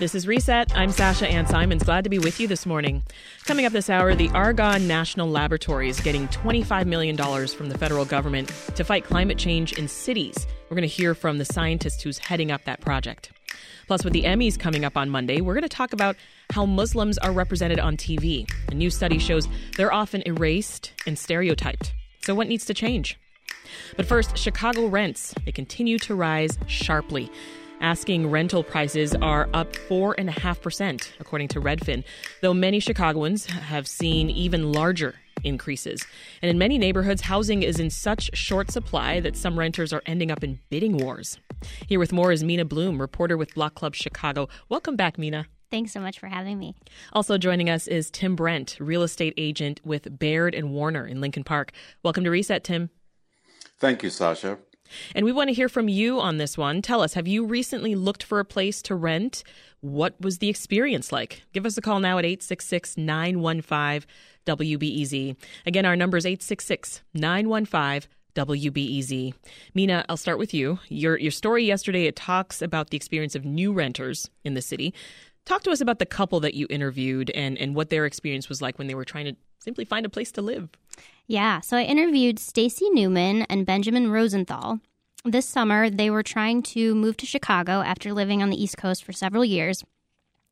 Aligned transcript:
This 0.00 0.14
is 0.14 0.26
Reset. 0.26 0.74
I'm 0.74 0.92
Sasha 0.92 1.28
Ann 1.28 1.46
Simons. 1.46 1.82
Glad 1.82 2.04
to 2.04 2.10
be 2.10 2.18
with 2.18 2.40
you 2.40 2.48
this 2.48 2.64
morning. 2.64 3.02
Coming 3.44 3.66
up 3.66 3.72
this 3.74 3.90
hour, 3.90 4.14
the 4.14 4.30
Argonne 4.30 4.88
National 4.88 5.28
Laboratory 5.28 5.90
is 5.90 6.00
getting 6.00 6.26
$25 6.28 6.86
million 6.86 7.18
from 7.48 7.68
the 7.68 7.76
federal 7.76 8.06
government 8.06 8.48
to 8.76 8.82
fight 8.82 9.04
climate 9.04 9.36
change 9.36 9.74
in 9.74 9.88
cities. 9.88 10.46
We're 10.70 10.76
going 10.76 10.88
to 10.88 10.94
hear 10.94 11.14
from 11.14 11.36
the 11.36 11.44
scientist 11.44 12.00
who's 12.00 12.16
heading 12.16 12.50
up 12.50 12.64
that 12.64 12.80
project. 12.80 13.30
Plus, 13.88 14.02
with 14.02 14.14
the 14.14 14.22
Emmys 14.22 14.58
coming 14.58 14.86
up 14.86 14.96
on 14.96 15.10
Monday, 15.10 15.42
we're 15.42 15.52
going 15.52 15.64
to 15.64 15.68
talk 15.68 15.92
about 15.92 16.16
how 16.48 16.64
Muslims 16.64 17.18
are 17.18 17.32
represented 17.32 17.78
on 17.78 17.98
TV. 17.98 18.50
A 18.70 18.74
new 18.74 18.88
study 18.88 19.18
shows 19.18 19.48
they're 19.76 19.92
often 19.92 20.22
erased 20.24 20.94
and 21.06 21.18
stereotyped. 21.18 21.92
So, 22.22 22.34
what 22.34 22.48
needs 22.48 22.64
to 22.64 22.72
change? 22.72 23.18
But 23.96 24.06
first, 24.06 24.38
Chicago 24.38 24.86
rents. 24.86 25.34
They 25.44 25.52
continue 25.52 25.98
to 25.98 26.14
rise 26.14 26.58
sharply. 26.66 27.30
Asking 27.80 28.30
rental 28.30 28.62
prices 28.62 29.14
are 29.14 29.48
up 29.54 29.72
4.5%, 29.72 31.12
according 31.18 31.48
to 31.48 31.60
Redfin, 31.62 32.04
though 32.42 32.52
many 32.52 32.78
Chicagoans 32.78 33.46
have 33.46 33.88
seen 33.88 34.28
even 34.28 34.70
larger 34.70 35.14
increases. 35.44 36.04
And 36.42 36.50
in 36.50 36.58
many 36.58 36.76
neighborhoods, 36.76 37.22
housing 37.22 37.62
is 37.62 37.80
in 37.80 37.88
such 37.88 38.30
short 38.36 38.70
supply 38.70 39.20
that 39.20 39.34
some 39.34 39.58
renters 39.58 39.94
are 39.94 40.02
ending 40.04 40.30
up 40.30 40.44
in 40.44 40.60
bidding 40.68 40.98
wars. 40.98 41.38
Here 41.86 41.98
with 41.98 42.12
more 42.12 42.32
is 42.32 42.44
Mina 42.44 42.66
Bloom, 42.66 43.00
reporter 43.00 43.38
with 43.38 43.54
Block 43.54 43.74
Club 43.74 43.94
Chicago. 43.94 44.46
Welcome 44.68 44.96
back, 44.96 45.16
Mina. 45.16 45.46
Thanks 45.70 45.92
so 45.92 46.00
much 46.00 46.18
for 46.18 46.26
having 46.26 46.58
me. 46.58 46.74
Also 47.14 47.38
joining 47.38 47.70
us 47.70 47.86
is 47.86 48.10
Tim 48.10 48.36
Brent, 48.36 48.76
real 48.78 49.02
estate 49.02 49.32
agent 49.38 49.80
with 49.84 50.18
Baird 50.18 50.54
and 50.54 50.72
Warner 50.72 51.06
in 51.06 51.22
Lincoln 51.22 51.44
Park. 51.44 51.72
Welcome 52.02 52.24
to 52.24 52.30
Reset, 52.30 52.62
Tim. 52.62 52.90
Thank 53.78 54.02
you, 54.02 54.10
Sasha. 54.10 54.58
And 55.14 55.24
we 55.24 55.32
want 55.32 55.48
to 55.48 55.54
hear 55.54 55.68
from 55.68 55.88
you 55.88 56.20
on 56.20 56.38
this 56.38 56.58
one. 56.58 56.82
Tell 56.82 57.02
us, 57.02 57.14
have 57.14 57.28
you 57.28 57.44
recently 57.44 57.94
looked 57.94 58.22
for 58.22 58.40
a 58.40 58.44
place 58.44 58.82
to 58.82 58.94
rent? 58.94 59.42
What 59.80 60.20
was 60.20 60.38
the 60.38 60.48
experience 60.48 61.12
like? 61.12 61.42
Give 61.52 61.66
us 61.66 61.76
a 61.76 61.80
call 61.80 62.00
now 62.00 62.18
at 62.18 62.24
866 62.24 62.96
915 62.96 64.08
WBEZ. 64.46 65.36
Again, 65.66 65.86
our 65.86 65.96
number 65.96 66.16
is 66.16 66.26
866 66.26 67.02
915 67.14 68.08
WBEZ. 68.34 69.34
Mina, 69.74 70.04
I'll 70.08 70.16
start 70.16 70.38
with 70.38 70.54
you. 70.54 70.78
Your 70.88 71.18
your 71.18 71.30
story 71.30 71.64
yesterday 71.64 72.06
it 72.06 72.16
talks 72.16 72.62
about 72.62 72.90
the 72.90 72.96
experience 72.96 73.34
of 73.34 73.44
new 73.44 73.72
renters 73.72 74.30
in 74.44 74.54
the 74.54 74.62
city. 74.62 74.94
Talk 75.46 75.62
to 75.64 75.70
us 75.70 75.80
about 75.80 75.98
the 75.98 76.06
couple 76.06 76.40
that 76.40 76.54
you 76.54 76.66
interviewed 76.70 77.30
and 77.30 77.58
and 77.58 77.74
what 77.74 77.90
their 77.90 78.06
experience 78.06 78.48
was 78.48 78.62
like 78.62 78.78
when 78.78 78.86
they 78.86 78.94
were 78.94 79.04
trying 79.04 79.26
to 79.26 79.36
simply 79.60 79.84
find 79.84 80.04
a 80.04 80.10
place 80.10 80.32
to 80.32 80.42
live. 80.42 80.68
Yeah, 81.26 81.60
so 81.60 81.76
I 81.76 81.82
interviewed 81.82 82.38
Stacy 82.40 82.90
Newman 82.90 83.42
and 83.42 83.64
Benjamin 83.64 84.10
Rosenthal. 84.10 84.80
This 85.24 85.46
summer, 85.46 85.88
they 85.88 86.10
were 86.10 86.22
trying 86.22 86.62
to 86.64 86.94
move 86.94 87.16
to 87.18 87.26
Chicago 87.26 87.82
after 87.82 88.12
living 88.12 88.42
on 88.42 88.50
the 88.50 88.60
East 88.60 88.76
Coast 88.76 89.04
for 89.04 89.12
several 89.12 89.44
years. 89.44 89.84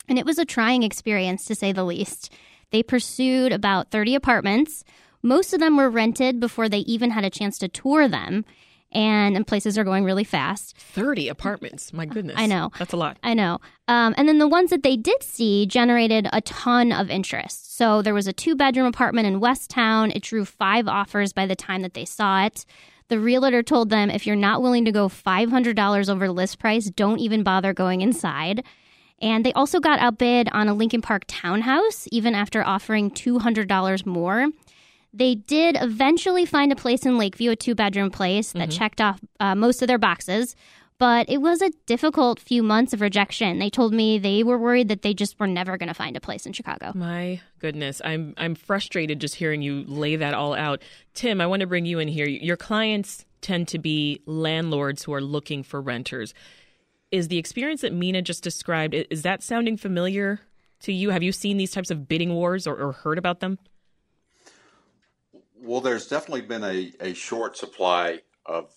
And 0.08 0.18
it 0.18 0.26
was 0.26 0.38
a 0.38 0.44
trying 0.44 0.82
experience, 0.82 1.44
to 1.46 1.54
say 1.54 1.72
the 1.72 1.84
least. 1.84 2.32
They 2.70 2.82
pursued 2.82 3.50
about 3.50 3.90
30 3.90 4.14
apartments. 4.14 4.84
Most 5.22 5.52
of 5.52 5.60
them 5.60 5.76
were 5.76 5.90
rented 5.90 6.38
before 6.38 6.68
they 6.68 6.80
even 6.80 7.10
had 7.10 7.24
a 7.24 7.30
chance 7.30 7.58
to 7.58 7.68
tour 7.68 8.06
them 8.06 8.44
and, 8.92 9.36
and 9.36 9.46
places 9.46 9.76
are 9.76 9.84
going 9.84 10.04
really 10.04 10.24
fast. 10.24 10.76
30 10.76 11.28
apartments. 11.28 11.92
My 11.92 12.06
goodness. 12.06 12.36
I 12.38 12.46
know. 12.46 12.70
That's 12.78 12.92
a 12.92 12.96
lot. 12.96 13.18
I 13.22 13.34
know. 13.34 13.60
Um, 13.86 14.14
and 14.16 14.28
then 14.28 14.38
the 14.38 14.48
ones 14.48 14.70
that 14.70 14.82
they 14.82 14.96
did 14.96 15.22
see 15.22 15.66
generated 15.66 16.28
a 16.32 16.40
ton 16.40 16.92
of 16.92 17.10
interest. 17.10 17.76
So 17.76 18.02
there 18.02 18.14
was 18.14 18.26
a 18.26 18.32
two 18.32 18.56
bedroom 18.56 18.86
apartment 18.86 19.26
in 19.26 19.40
Westtown. 19.40 20.14
It 20.14 20.22
drew 20.22 20.44
five 20.44 20.88
offers 20.88 21.32
by 21.32 21.46
the 21.46 21.56
time 21.56 21.82
that 21.82 21.94
they 21.94 22.04
saw 22.04 22.44
it. 22.44 22.64
The 23.08 23.18
realtor 23.18 23.62
told 23.62 23.88
them 23.88 24.10
if 24.10 24.26
you're 24.26 24.36
not 24.36 24.60
willing 24.60 24.84
to 24.84 24.92
go 24.92 25.08
$500 25.08 26.08
over 26.08 26.28
list 26.30 26.58
price, 26.58 26.90
don't 26.90 27.18
even 27.18 27.42
bother 27.42 27.72
going 27.72 28.02
inside. 28.02 28.64
And 29.20 29.44
they 29.44 29.52
also 29.54 29.80
got 29.80 29.98
outbid 29.98 30.48
on 30.52 30.68
a 30.68 30.74
Lincoln 30.74 31.02
Park 31.02 31.24
townhouse, 31.26 32.06
even 32.12 32.34
after 32.34 32.64
offering 32.64 33.10
$200 33.10 34.06
more. 34.06 34.48
They 35.12 35.34
did 35.34 35.76
eventually 35.80 36.44
find 36.44 36.70
a 36.70 36.76
place 36.76 37.06
in 37.06 37.16
Lakeview, 37.16 37.50
a 37.52 37.56
two 37.56 37.74
bedroom 37.74 38.10
place 38.10 38.52
that 38.52 38.68
mm-hmm. 38.68 38.78
checked 38.78 39.00
off 39.00 39.20
uh, 39.40 39.54
most 39.54 39.80
of 39.82 39.88
their 39.88 39.98
boxes, 39.98 40.54
but 40.98 41.30
it 41.30 41.38
was 41.38 41.62
a 41.62 41.70
difficult 41.86 42.40
few 42.40 42.62
months 42.62 42.92
of 42.92 43.00
rejection. 43.00 43.58
They 43.58 43.70
told 43.70 43.94
me 43.94 44.18
they 44.18 44.42
were 44.42 44.58
worried 44.58 44.88
that 44.88 45.02
they 45.02 45.14
just 45.14 45.38
were 45.38 45.46
never 45.46 45.78
going 45.78 45.88
to 45.88 45.94
find 45.94 46.16
a 46.16 46.20
place 46.20 46.44
in 46.44 46.52
Chicago. 46.52 46.92
My 46.94 47.40
goodness, 47.58 48.02
I'm 48.04 48.34
I'm 48.36 48.54
frustrated 48.54 49.20
just 49.20 49.36
hearing 49.36 49.62
you 49.62 49.84
lay 49.86 50.16
that 50.16 50.34
all 50.34 50.54
out. 50.54 50.82
Tim, 51.14 51.40
I 51.40 51.46
want 51.46 51.60
to 51.60 51.66
bring 51.66 51.86
you 51.86 52.00
in 52.00 52.08
here. 52.08 52.28
Your 52.28 52.56
clients 52.56 53.24
tend 53.40 53.68
to 53.68 53.78
be 53.78 54.20
landlords 54.26 55.04
who 55.04 55.14
are 55.14 55.20
looking 55.20 55.62
for 55.62 55.80
renters. 55.80 56.34
Is 57.10 57.28
the 57.28 57.38
experience 57.38 57.80
that 57.80 57.92
Mina 57.92 58.20
just 58.20 58.42
described 58.42 58.94
is 58.94 59.22
that 59.22 59.42
sounding 59.42 59.76
familiar 59.76 60.40
to 60.80 60.92
you? 60.92 61.10
Have 61.10 61.22
you 61.22 61.32
seen 61.32 61.56
these 61.56 61.70
types 61.70 61.90
of 61.90 62.08
bidding 62.08 62.34
wars 62.34 62.66
or, 62.66 62.76
or 62.76 62.92
heard 62.92 63.18
about 63.18 63.40
them? 63.40 63.58
Well, 65.60 65.80
there's 65.80 66.06
definitely 66.06 66.42
been 66.42 66.64
a, 66.64 66.92
a 67.00 67.14
short 67.14 67.56
supply 67.56 68.20
of 68.46 68.72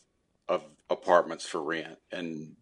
of 0.48 0.64
apartments 0.90 1.46
for 1.46 1.62
rent, 1.62 1.98
and 2.12 2.56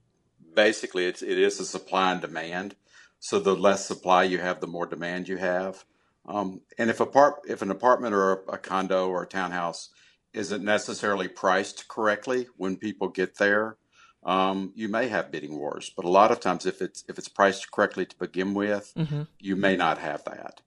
basically, 0.56 1.06
it's 1.06 1.22
it 1.22 1.38
is 1.38 1.60
a 1.60 1.66
supply 1.66 2.12
and 2.12 2.22
demand. 2.22 2.76
So 3.20 3.40
the 3.40 3.56
less 3.56 3.86
supply 3.86 4.24
you 4.24 4.38
have, 4.40 4.62
the 4.62 4.68
more 4.68 4.86
demand 4.86 5.28
you 5.28 5.38
have. 5.38 5.84
Um, 6.26 6.62
and 6.78 6.90
if 6.90 7.00
apart 7.00 7.42
if 7.48 7.62
an 7.62 7.72
apartment 7.72 8.14
or 8.14 8.34
a, 8.34 8.54
a 8.54 8.58
condo 8.58 9.10
or 9.10 9.24
a 9.24 9.28
townhouse 9.28 9.90
isn't 10.34 10.64
necessarily 10.64 11.28
priced 11.28 11.88
correctly 11.88 12.48
when 12.56 12.78
people 12.78 13.08
get 13.10 13.38
there, 13.38 13.78
um, 14.24 14.72
you 14.76 14.88
may 14.88 15.08
have 15.08 15.32
bidding 15.32 15.58
wars. 15.58 15.92
But 15.96 16.06
a 16.06 16.10
lot 16.10 16.32
of 16.32 16.40
times, 16.40 16.66
if 16.66 16.82
it's 16.82 17.04
if 17.08 17.18
it's 17.18 17.30
priced 17.30 17.72
correctly 17.72 18.06
to 18.06 18.18
begin 18.18 18.54
with, 18.54 18.94
mm-hmm. 18.96 19.24
you 19.40 19.56
may 19.56 19.76
not 19.76 19.98
have 19.98 20.24
that. 20.26 20.62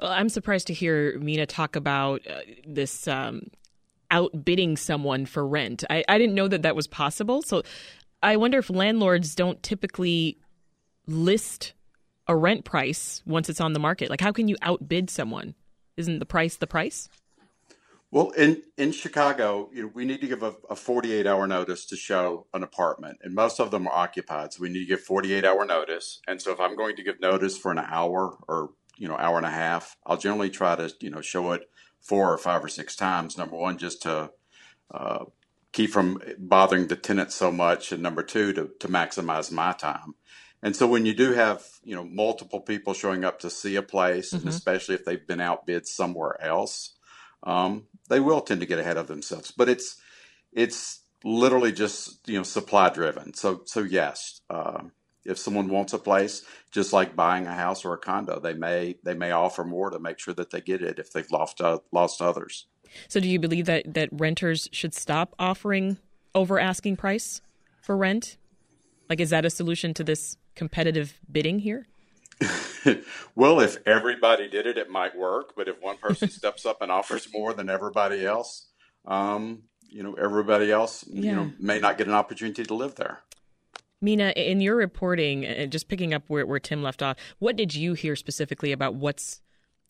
Well, 0.00 0.10
I'm 0.10 0.28
surprised 0.28 0.66
to 0.68 0.74
hear 0.74 1.18
Mina 1.18 1.46
talk 1.46 1.76
about 1.76 2.26
uh, 2.26 2.40
this 2.66 3.08
um, 3.08 3.48
outbidding 4.10 4.76
someone 4.76 5.26
for 5.26 5.46
rent. 5.46 5.84
I, 5.90 6.04
I 6.08 6.18
didn't 6.18 6.34
know 6.34 6.48
that 6.48 6.62
that 6.62 6.76
was 6.76 6.86
possible. 6.86 7.42
So 7.42 7.62
I 8.22 8.36
wonder 8.36 8.58
if 8.58 8.70
landlords 8.70 9.34
don't 9.34 9.62
typically 9.62 10.38
list 11.06 11.72
a 12.26 12.36
rent 12.36 12.64
price 12.64 13.22
once 13.26 13.48
it's 13.48 13.60
on 13.60 13.72
the 13.72 13.80
market. 13.80 14.10
Like, 14.10 14.20
how 14.20 14.32
can 14.32 14.48
you 14.48 14.56
outbid 14.62 15.10
someone? 15.10 15.54
Isn't 15.96 16.18
the 16.18 16.26
price 16.26 16.56
the 16.56 16.66
price? 16.66 17.08
Well, 18.10 18.30
in, 18.30 18.62
in 18.78 18.92
Chicago, 18.92 19.68
you 19.72 19.82
know, 19.82 19.90
we 19.92 20.06
need 20.06 20.22
to 20.22 20.26
give 20.26 20.42
a, 20.42 20.54
a 20.70 20.76
48 20.76 21.26
hour 21.26 21.46
notice 21.46 21.84
to 21.86 21.96
show 21.96 22.46
an 22.54 22.62
apartment, 22.62 23.18
and 23.22 23.34
most 23.34 23.60
of 23.60 23.70
them 23.70 23.86
are 23.86 23.94
occupied. 23.94 24.54
So 24.54 24.62
we 24.62 24.70
need 24.70 24.80
to 24.80 24.86
give 24.86 25.00
48 25.00 25.44
hour 25.44 25.66
notice. 25.66 26.20
And 26.26 26.40
so 26.40 26.52
if 26.52 26.60
I'm 26.60 26.74
going 26.74 26.96
to 26.96 27.02
give 27.02 27.20
notice 27.20 27.58
for 27.58 27.70
an 27.70 27.78
hour 27.78 28.38
or 28.48 28.70
you 28.98 29.08
know 29.08 29.16
hour 29.16 29.36
and 29.36 29.46
a 29.46 29.50
half. 29.50 29.96
I'll 30.04 30.16
generally 30.16 30.50
try 30.50 30.76
to 30.76 30.92
you 31.00 31.10
know 31.10 31.20
show 31.20 31.52
it 31.52 31.70
four 32.00 32.32
or 32.32 32.38
five 32.38 32.62
or 32.62 32.68
six 32.68 32.96
times. 32.96 33.38
Number 33.38 33.56
one, 33.56 33.78
just 33.78 34.02
to 34.02 34.30
uh, 34.90 35.24
keep 35.72 35.90
from 35.90 36.20
bothering 36.38 36.88
the 36.88 36.96
tenant 36.96 37.32
so 37.32 37.50
much, 37.50 37.92
and 37.92 38.02
number 38.02 38.22
two, 38.22 38.52
to 38.52 38.70
to 38.80 38.88
maximize 38.88 39.50
my 39.52 39.72
time. 39.72 40.14
And 40.62 40.74
so 40.74 40.88
when 40.88 41.06
you 41.06 41.14
do 41.14 41.32
have 41.32 41.62
you 41.84 41.94
know 41.94 42.04
multiple 42.04 42.60
people 42.60 42.94
showing 42.94 43.24
up 43.24 43.40
to 43.40 43.50
see 43.50 43.76
a 43.76 43.82
place, 43.82 44.32
mm-hmm. 44.32 44.46
and 44.46 44.48
especially 44.48 44.94
if 44.94 45.04
they've 45.04 45.26
been 45.26 45.40
outbid 45.40 45.86
somewhere 45.86 46.42
else, 46.42 46.96
um, 47.42 47.86
they 48.08 48.20
will 48.20 48.40
tend 48.40 48.60
to 48.60 48.66
get 48.66 48.78
ahead 48.78 48.96
of 48.96 49.06
themselves. 49.06 49.50
But 49.50 49.68
it's 49.68 49.96
it's 50.52 51.00
literally 51.24 51.72
just 51.72 52.28
you 52.28 52.36
know 52.36 52.42
supply 52.42 52.90
driven. 52.90 53.34
So 53.34 53.62
so 53.64 53.82
yes, 53.82 54.40
uh, 54.50 54.82
if 55.28 55.38
someone 55.38 55.68
wants 55.68 55.92
a 55.92 55.98
place, 55.98 56.42
just 56.70 56.92
like 56.92 57.14
buying 57.14 57.46
a 57.46 57.54
house 57.54 57.84
or 57.84 57.94
a 57.94 57.98
condo, 57.98 58.40
they 58.40 58.54
may 58.54 58.96
they 59.04 59.14
may 59.14 59.30
offer 59.30 59.64
more 59.64 59.90
to 59.90 59.98
make 59.98 60.18
sure 60.18 60.34
that 60.34 60.50
they 60.50 60.60
get 60.60 60.82
it 60.82 60.98
if 60.98 61.12
they've 61.12 61.30
lost 61.30 61.60
uh, 61.60 61.78
lost 61.92 62.20
others. 62.22 62.66
So, 63.08 63.20
do 63.20 63.28
you 63.28 63.38
believe 63.38 63.66
that 63.66 63.94
that 63.94 64.08
renters 64.12 64.68
should 64.72 64.94
stop 64.94 65.34
offering 65.38 65.98
over 66.34 66.58
asking 66.58 66.96
price 66.96 67.40
for 67.82 67.96
rent? 67.96 68.36
Like, 69.08 69.20
is 69.20 69.30
that 69.30 69.44
a 69.44 69.50
solution 69.50 69.94
to 69.94 70.04
this 70.04 70.36
competitive 70.54 71.18
bidding 71.30 71.60
here? 71.60 71.86
well, 73.34 73.60
if 73.60 73.78
everybody 73.86 74.48
did 74.48 74.66
it, 74.66 74.78
it 74.78 74.90
might 74.90 75.16
work. 75.16 75.54
But 75.56 75.68
if 75.68 75.80
one 75.80 75.96
person 75.98 76.28
steps 76.30 76.66
up 76.66 76.82
and 76.82 76.90
offers 76.90 77.28
more 77.32 77.52
than 77.52 77.68
everybody 77.68 78.24
else, 78.24 78.68
um, 79.06 79.62
you 79.88 80.02
know, 80.02 80.14
everybody 80.14 80.70
else, 80.70 81.04
yeah. 81.08 81.30
you 81.30 81.36
know, 81.36 81.52
may 81.58 81.80
not 81.80 81.98
get 81.98 82.06
an 82.06 82.14
opportunity 82.14 82.64
to 82.64 82.74
live 82.74 82.94
there. 82.96 83.20
Mina, 84.00 84.32
in 84.36 84.60
your 84.60 84.76
reporting, 84.76 85.44
and 85.44 85.72
just 85.72 85.88
picking 85.88 86.14
up 86.14 86.22
where, 86.28 86.46
where 86.46 86.60
Tim 86.60 86.82
left 86.82 87.02
off, 87.02 87.16
what 87.38 87.56
did 87.56 87.74
you 87.74 87.94
hear 87.94 88.14
specifically 88.16 88.72
about 88.72 88.94
what's 88.94 89.40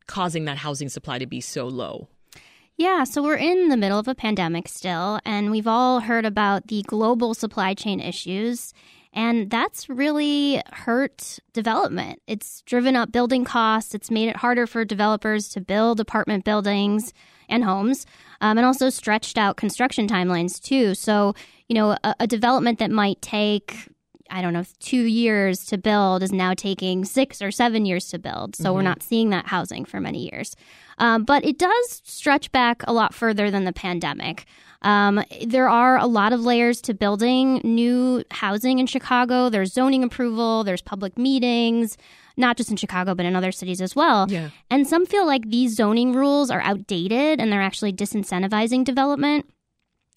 causing 0.06 0.46
that 0.46 0.58
housing 0.58 0.88
supply 0.88 1.18
to 1.18 1.26
be 1.26 1.40
so 1.40 1.66
low? 1.66 2.08
Yeah, 2.76 3.04
so 3.04 3.22
we're 3.22 3.34
in 3.34 3.68
the 3.68 3.76
middle 3.76 3.98
of 3.98 4.08
a 4.08 4.14
pandemic 4.14 4.68
still, 4.68 5.20
and 5.24 5.50
we've 5.50 5.66
all 5.66 6.00
heard 6.00 6.24
about 6.24 6.68
the 6.68 6.82
global 6.82 7.34
supply 7.34 7.74
chain 7.74 8.00
issues. 8.00 8.72
And 9.12 9.50
that's 9.50 9.88
really 9.88 10.62
hurt 10.72 11.38
development. 11.52 12.22
It's 12.26 12.60
driven 12.62 12.94
up 12.94 13.10
building 13.10 13.44
costs. 13.44 13.94
It's 13.94 14.10
made 14.10 14.28
it 14.28 14.36
harder 14.36 14.66
for 14.66 14.84
developers 14.84 15.48
to 15.50 15.60
build 15.60 15.98
apartment 15.98 16.44
buildings 16.44 17.12
and 17.48 17.64
homes, 17.64 18.06
um, 18.40 18.58
and 18.58 18.66
also 18.66 18.90
stretched 18.90 19.38
out 19.38 19.56
construction 19.56 20.06
timelines, 20.06 20.60
too. 20.60 20.94
So, 20.94 21.34
you 21.68 21.74
know, 21.74 21.96
a, 22.04 22.14
a 22.20 22.26
development 22.26 22.78
that 22.78 22.90
might 22.90 23.20
take 23.22 23.88
I 24.30 24.42
don't 24.42 24.52
know, 24.52 24.64
two 24.80 25.04
years 25.04 25.64
to 25.66 25.78
build 25.78 26.22
is 26.22 26.32
now 26.32 26.54
taking 26.54 27.04
six 27.04 27.40
or 27.40 27.50
seven 27.50 27.86
years 27.86 28.08
to 28.08 28.18
build. 28.18 28.56
So 28.56 28.64
mm-hmm. 28.64 28.74
we're 28.74 28.82
not 28.82 29.02
seeing 29.02 29.30
that 29.30 29.46
housing 29.46 29.84
for 29.84 30.00
many 30.00 30.30
years. 30.30 30.54
Um, 30.98 31.24
but 31.24 31.44
it 31.44 31.58
does 31.58 32.02
stretch 32.04 32.50
back 32.52 32.82
a 32.86 32.92
lot 32.92 33.14
further 33.14 33.50
than 33.50 33.64
the 33.64 33.72
pandemic. 33.72 34.46
Um, 34.82 35.22
there 35.44 35.68
are 35.68 35.96
a 35.98 36.06
lot 36.06 36.32
of 36.32 36.40
layers 36.40 36.80
to 36.82 36.94
building 36.94 37.60
new 37.64 38.24
housing 38.30 38.78
in 38.78 38.86
Chicago. 38.86 39.48
There's 39.48 39.72
zoning 39.72 40.04
approval, 40.04 40.64
there's 40.64 40.82
public 40.82 41.18
meetings, 41.18 41.96
not 42.36 42.56
just 42.56 42.70
in 42.70 42.76
Chicago, 42.76 43.14
but 43.14 43.26
in 43.26 43.34
other 43.34 43.52
cities 43.52 43.80
as 43.80 43.96
well. 43.96 44.30
Yeah. 44.30 44.50
And 44.70 44.86
some 44.86 45.04
feel 45.04 45.26
like 45.26 45.50
these 45.50 45.74
zoning 45.74 46.12
rules 46.12 46.50
are 46.50 46.60
outdated 46.60 47.40
and 47.40 47.52
they're 47.52 47.60
actually 47.60 47.92
disincentivizing 47.92 48.84
development. 48.84 49.46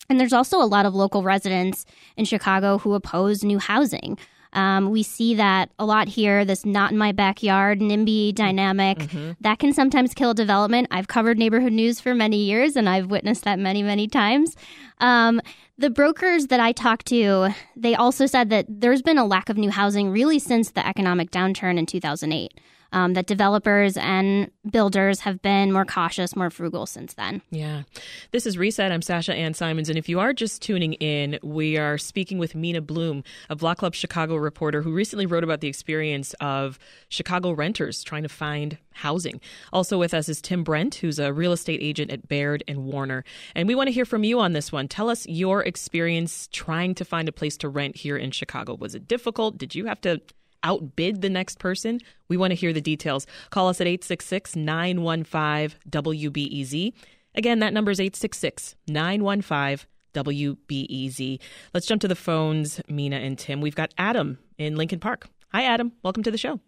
And 0.10 0.20
there's 0.20 0.34
also 0.34 0.62
a 0.62 0.66
lot 0.66 0.86
of 0.86 0.94
local 0.94 1.24
residents 1.24 1.86
in 2.18 2.26
Chicago 2.26 2.78
who 2.78 2.94
oppose 2.94 3.44
new 3.44 3.60
housing. 3.60 4.18
Um, 4.54 4.90
we 4.90 5.02
see 5.04 5.36
that 5.36 5.70
a 5.80 5.86
lot 5.86 6.10
here, 6.10 6.44
this 6.44 6.66
not 6.66 6.92
in 6.92 6.98
my 6.98 7.12
backyard 7.14 7.80
NIMBY 7.80 8.36
dynamic. 8.36 8.98
Mm-hmm. 9.00 9.32
That 9.42 9.60
can 9.60 9.74
sometimes 9.74 10.14
kill 10.14 10.34
development. 10.34 10.90
I've 10.92 11.08
covered 11.08 11.38
neighborhood 11.38 11.72
news 11.72 12.02
for 12.02 12.14
many 12.14 12.44
years 12.44 12.76
and 12.76 12.90
I've 12.90 13.10
witnessed 13.10 13.44
that 13.46 13.60
many, 13.60 13.82
many 13.82 14.08
times. 14.08 14.56
Um, 15.00 15.42
the 15.78 15.90
brokers 15.90 16.48
that 16.48 16.60
I 16.60 16.74
talked 16.74 17.08
to, 17.08 17.50
they 17.76 17.96
also 17.96 18.26
said 18.26 18.50
that 18.50 18.66
there's 18.68 19.02
been 19.02 19.18
a 19.18 19.26
lack 19.26 19.50
of 19.50 19.58
new 19.58 19.72
housing 19.72 20.10
really 20.10 20.40
since 20.40 20.72
the 20.72 20.86
economic 20.86 21.32
downturn 21.32 21.78
in 21.78 21.86
2008 21.86 22.54
um, 22.92 23.14
that 23.14 23.26
developers 23.26 23.98
and 23.98 24.52
builders 24.70 25.22
have 25.22 25.42
been 25.42 25.72
more 25.72 25.86
cautious, 25.86 26.36
more 26.36 26.50
frugal 26.50 26.86
since 26.86 27.14
then. 27.14 27.42
Yeah. 27.50 27.84
This 28.32 28.46
is 28.46 28.58
Reset. 28.58 28.92
I'm 28.92 29.02
Sasha 29.02 29.34
Ann 29.34 29.54
Simons. 29.54 29.90
And 29.90 29.98
if 29.98 30.10
you 30.10 30.20
are 30.20 30.34
just 30.34 30.62
tuning 30.62 30.94
in, 30.94 31.40
we 31.42 31.78
are 31.78 31.98
speaking 31.98 32.38
with 32.38 32.56
Mina 32.56 32.82
Bloom, 32.82 33.24
a 33.50 33.56
Block 33.56 33.78
Club 33.78 33.96
Chicago 33.96 34.36
reporter 34.36 34.82
who 34.82 34.92
recently 34.92 35.26
wrote 35.26 35.44
about 35.44 35.62
the 35.62 35.68
experience 35.68 36.34
of 36.42 36.78
Chicago 37.10 37.52
renters 37.52 38.04
trying 38.04 38.24
to 38.24 38.30
find 38.30 38.78
housing. 38.92 39.40
Also 39.72 39.98
with 39.98 40.14
us 40.14 40.28
is 40.28 40.42
Tim 40.42 40.64
Brent, 40.64 40.96
who's 40.96 41.20
a 41.20 41.32
real 41.32 41.54
estate 41.54 41.80
agent 41.82 42.12
at 42.12 42.28
Baird 42.28 42.64
and 42.68 42.86
Warner. 42.86 43.24
And 43.56 43.68
we 43.68 43.76
want 43.76 43.88
to 43.88 43.94
hear 43.94 44.06
from 44.06 44.24
you 44.24 44.40
on 44.40 44.54
this 44.54 44.72
one. 44.72 44.88
Tell 44.88 45.10
us 45.10 45.26
your 45.28 45.64
experience 45.64 46.50
trying 46.52 46.96
to 46.96 47.06
find 47.06 47.30
a 47.30 47.32
place 47.32 47.58
to 47.58 47.70
rent 47.70 47.96
here 47.96 48.18
in 48.18 48.32
Chicago. 48.32 48.76
Was 48.76 48.96
it 48.96 49.08
difficult? 49.08 49.58
Did 49.58 49.76
you 49.76 49.86
have 49.86 50.02
to 50.02 50.22
outbid 50.64 51.22
the 51.22 51.30
next 51.30 51.60
person? 51.60 52.00
We 52.28 52.38
want 52.38 52.52
to 52.52 52.56
hear 52.56 52.74
the 52.74 52.82
details. 52.82 53.28
Call 53.50 53.68
us 53.70 53.82
at 53.82 53.88
866 53.88 54.56
915 54.56 55.78
WBEZ. 55.90 56.94
Again, 57.36 57.60
that 57.60 57.74
number 57.74 57.92
is 57.92 58.00
866 58.00 58.76
915 58.88 59.88
WBEZ. 60.14 61.40
Let's 61.74 61.86
jump 61.86 62.02
to 62.02 62.08
the 62.08 62.16
phones, 62.16 62.82
Mina 62.90 63.18
and 63.18 63.38
Tim. 63.38 63.62
We've 63.62 63.76
got 63.76 63.94
Adam 63.98 64.38
in 64.58 64.76
Lincoln 64.76 65.00
Park. 65.00 65.28
Hi, 65.52 65.64
Adam. 65.64 65.94
Welcome 66.04 66.24
to 66.24 66.32
the 66.32 66.38
show. 66.38 66.60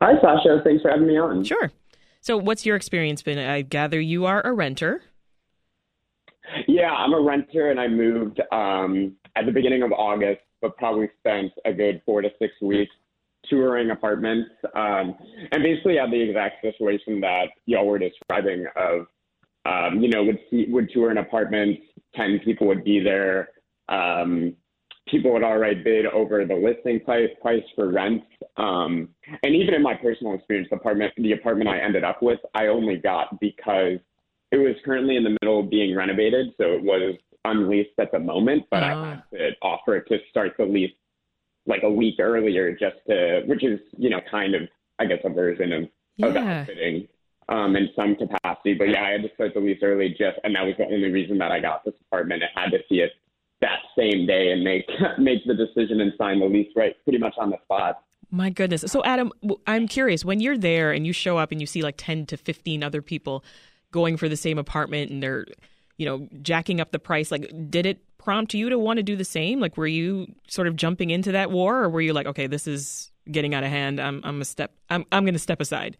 Hi, 0.00 0.12
Sasha. 0.20 0.60
Thanks 0.64 0.82
for 0.82 0.90
having 0.90 1.06
me 1.06 1.18
on. 1.18 1.44
Sure. 1.44 1.70
So, 2.20 2.36
what's 2.36 2.64
your 2.64 2.76
experience 2.76 3.22
been? 3.22 3.38
I 3.38 3.62
gather 3.62 4.00
you 4.00 4.26
are 4.26 4.40
a 4.42 4.52
renter. 4.52 5.02
Yeah, 6.66 6.90
I'm 6.90 7.12
a 7.12 7.20
renter, 7.20 7.70
and 7.70 7.80
I 7.80 7.88
moved 7.88 8.40
um, 8.52 9.16
at 9.36 9.46
the 9.46 9.52
beginning 9.52 9.82
of 9.82 9.92
August 9.92 10.40
but 10.64 10.78
probably 10.78 11.10
spent 11.18 11.52
a 11.66 11.72
good 11.74 12.00
four 12.06 12.22
to 12.22 12.30
six 12.38 12.54
weeks 12.62 12.94
touring 13.50 13.90
apartments 13.90 14.48
um, 14.74 15.14
and 15.52 15.62
basically 15.62 15.98
had 15.98 16.10
the 16.10 16.18
exact 16.18 16.62
situation 16.62 17.20
that 17.20 17.48
y'all 17.66 17.86
were 17.86 17.98
describing 17.98 18.64
of 18.74 19.06
um, 19.66 20.00
you 20.00 20.08
know 20.08 20.24
would 20.24 20.38
see, 20.50 20.64
would 20.70 20.88
tour 20.90 21.10
an 21.10 21.18
apartment 21.18 21.78
10 22.14 22.40
people 22.46 22.66
would 22.66 22.82
be 22.82 22.98
there 22.98 23.50
um, 23.90 24.54
people 25.06 25.34
would 25.34 25.44
already 25.44 25.82
bid 25.82 26.06
over 26.06 26.46
the 26.46 26.54
listing 26.54 26.98
price, 27.00 27.28
price 27.42 27.62
for 27.74 27.92
rent 27.92 28.22
um, 28.56 29.10
and 29.42 29.54
even 29.54 29.74
in 29.74 29.82
my 29.82 29.92
personal 29.92 30.32
experience 30.32 30.68
the 30.70 30.76
apartment 30.76 31.12
the 31.18 31.32
apartment 31.32 31.68
i 31.68 31.78
ended 31.78 32.04
up 32.04 32.22
with 32.22 32.40
i 32.54 32.68
only 32.68 32.96
got 32.96 33.38
because 33.38 33.98
it 34.50 34.56
was 34.56 34.76
currently 34.82 35.16
in 35.16 35.24
the 35.24 35.36
middle 35.42 35.60
of 35.60 35.68
being 35.68 35.94
renovated 35.94 36.46
so 36.56 36.72
it 36.72 36.82
was 36.82 37.16
unleased 37.44 37.90
at 37.98 38.12
the 38.12 38.18
moment, 38.18 38.64
but 38.70 38.82
oh. 38.82 38.86
I 38.86 39.10
had 39.10 39.22
to 39.32 39.50
offer 39.62 39.96
it 39.96 40.08
to 40.08 40.18
start 40.30 40.52
the 40.58 40.64
lease 40.64 40.92
like 41.66 41.82
a 41.82 41.90
week 41.90 42.16
earlier 42.18 42.72
just 42.72 42.96
to, 43.08 43.42
which 43.46 43.64
is, 43.64 43.80
you 43.96 44.10
know, 44.10 44.20
kind 44.30 44.54
of, 44.54 44.62
I 44.98 45.06
guess, 45.06 45.20
a 45.24 45.30
version 45.30 45.72
of, 45.72 45.88
yeah. 46.16 46.26
of 46.26 46.36
outfitting 46.36 47.08
um, 47.48 47.76
in 47.76 47.88
some 47.96 48.16
capacity. 48.16 48.74
But 48.74 48.90
yeah, 48.90 49.04
I 49.04 49.10
had 49.10 49.22
to 49.22 49.30
start 49.34 49.54
the 49.54 49.60
lease 49.60 49.78
early 49.82 50.10
just, 50.10 50.38
and 50.44 50.54
that 50.54 50.64
was 50.64 50.74
the 50.78 50.84
only 50.84 51.10
reason 51.10 51.38
that 51.38 51.52
I 51.52 51.60
got 51.60 51.84
this 51.84 51.94
apartment. 52.06 52.42
I 52.56 52.60
had 52.60 52.70
to 52.70 52.78
see 52.88 52.96
it 52.96 53.12
that 53.60 53.78
same 53.98 54.26
day 54.26 54.52
and 54.52 54.62
make, 54.62 54.86
make 55.18 55.44
the 55.46 55.54
decision 55.54 56.00
and 56.00 56.12
sign 56.18 56.40
the 56.40 56.46
lease 56.46 56.70
right 56.76 56.94
pretty 57.04 57.18
much 57.18 57.34
on 57.38 57.50
the 57.50 57.56
spot. 57.64 58.02
My 58.30 58.50
goodness. 58.50 58.82
So, 58.86 59.02
Adam, 59.04 59.32
I'm 59.66 59.86
curious 59.86 60.24
when 60.24 60.40
you're 60.40 60.58
there 60.58 60.92
and 60.92 61.06
you 61.06 61.12
show 61.12 61.38
up 61.38 61.52
and 61.52 61.60
you 61.60 61.66
see 61.66 61.82
like 61.82 61.94
10 61.96 62.26
to 62.26 62.36
15 62.36 62.82
other 62.82 63.00
people 63.00 63.44
going 63.92 64.16
for 64.16 64.28
the 64.28 64.36
same 64.36 64.58
apartment 64.58 65.10
and 65.10 65.22
they're, 65.22 65.46
you 65.96 66.06
know, 66.06 66.28
jacking 66.42 66.80
up 66.80 66.90
the 66.90 66.98
price. 66.98 67.30
Like, 67.30 67.52
did 67.70 67.86
it 67.86 67.98
prompt 68.18 68.54
you 68.54 68.68
to 68.68 68.78
want 68.78 68.96
to 68.98 69.02
do 69.02 69.16
the 69.16 69.24
same? 69.24 69.60
Like, 69.60 69.76
were 69.76 69.86
you 69.86 70.34
sort 70.48 70.66
of 70.66 70.76
jumping 70.76 71.10
into 71.10 71.32
that 71.32 71.50
war, 71.50 71.82
or 71.84 71.88
were 71.88 72.00
you 72.00 72.12
like, 72.12 72.26
okay, 72.26 72.46
this 72.46 72.66
is 72.66 73.10
getting 73.30 73.54
out 73.54 73.64
of 73.64 73.70
hand. 73.70 74.00
I'm 74.00 74.20
I'm 74.24 74.40
a 74.40 74.44
step. 74.44 74.72
I'm 74.90 75.04
I'm 75.12 75.24
going 75.24 75.34
to 75.34 75.40
step 75.40 75.60
aside. 75.60 75.96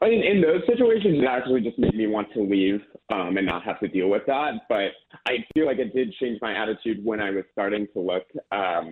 I 0.00 0.08
mean, 0.08 0.22
in 0.22 0.40
those 0.40 0.62
situations, 0.66 1.18
it 1.20 1.26
actually 1.28 1.60
just 1.60 1.78
made 1.78 1.94
me 1.94 2.06
want 2.06 2.32
to 2.34 2.40
leave 2.40 2.80
um, 3.12 3.36
and 3.36 3.44
not 3.44 3.64
have 3.64 3.80
to 3.80 3.88
deal 3.88 4.08
with 4.08 4.22
that. 4.26 4.52
But 4.68 4.92
I 5.26 5.44
feel 5.54 5.66
like 5.66 5.78
it 5.78 5.92
did 5.92 6.14
change 6.20 6.38
my 6.40 6.54
attitude 6.54 7.04
when 7.04 7.20
I 7.20 7.30
was 7.30 7.44
starting 7.50 7.88
to 7.92 8.00
look, 8.00 8.22
because 8.32 8.86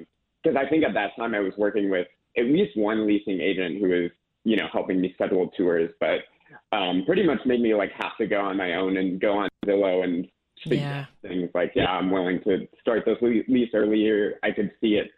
um, 0.46 0.56
I 0.56 0.68
think 0.68 0.84
at 0.84 0.94
that 0.94 1.10
time 1.16 1.34
I 1.34 1.40
was 1.40 1.52
working 1.56 1.90
with 1.90 2.08
at 2.36 2.46
least 2.46 2.76
one 2.76 3.06
leasing 3.06 3.40
agent 3.40 3.80
who 3.80 3.88
was, 3.88 4.10
you 4.42 4.56
know, 4.56 4.66
helping 4.72 5.00
me 5.00 5.12
schedule 5.14 5.48
tours. 5.56 5.90
But 6.00 6.20
um, 6.72 7.04
pretty 7.06 7.22
much 7.22 7.40
made 7.46 7.60
me 7.60 7.74
like 7.74 7.92
have 7.92 8.16
to 8.18 8.26
go 8.26 8.40
on 8.40 8.56
my 8.56 8.74
own 8.74 8.96
and 8.96 9.20
go 9.20 9.38
on 9.38 9.48
Zillow 9.66 10.04
and 10.04 10.26
yeah. 10.64 11.06
things 11.22 11.50
like, 11.54 11.72
yeah, 11.74 11.86
I'm 11.90 12.10
willing 12.10 12.40
to 12.44 12.66
start 12.80 13.04
this 13.04 13.18
lease 13.20 13.70
earlier. 13.74 14.38
I 14.42 14.50
could 14.50 14.72
see 14.80 14.94
it 14.94 15.10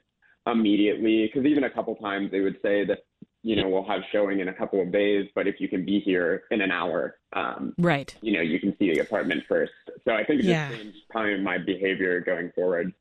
immediately 0.47 1.27
because 1.27 1.47
even 1.47 1.65
a 1.65 1.71
couple 1.71 1.94
times 1.97 2.31
they 2.31 2.41
would 2.41 2.56
say 2.62 2.85
that 2.85 3.00
you 3.43 3.56
know 3.56 3.69
we'll 3.69 3.85
have 3.85 4.00
showing 4.12 4.41
in 4.41 4.49
a 4.49 4.55
couple 4.55 4.81
of 4.81 4.93
days, 4.93 5.29
but 5.35 5.47
if 5.47 5.61
you 5.61 5.69
can 5.69 5.85
be 5.85 6.00
here 6.00 6.44
in 6.50 6.61
an 6.61 6.71
hour, 6.71 7.19
um, 7.35 7.75
right, 7.79 8.15
you 8.21 8.33
know 8.33 8.41
you 8.41 8.59
can 8.59 8.77
see 8.79 8.93
the 8.93 9.00
apartment 9.00 9.44
first. 9.49 9.73
So 10.05 10.15
I 10.15 10.25
think 10.25 10.41
it 10.41 10.47
yeah. 10.47 10.69
just 10.69 10.81
changed 10.81 10.99
probably 11.11 11.41
my 11.41 11.59
behavior 11.59 12.21
going 12.21 12.50
forward. 12.55 12.93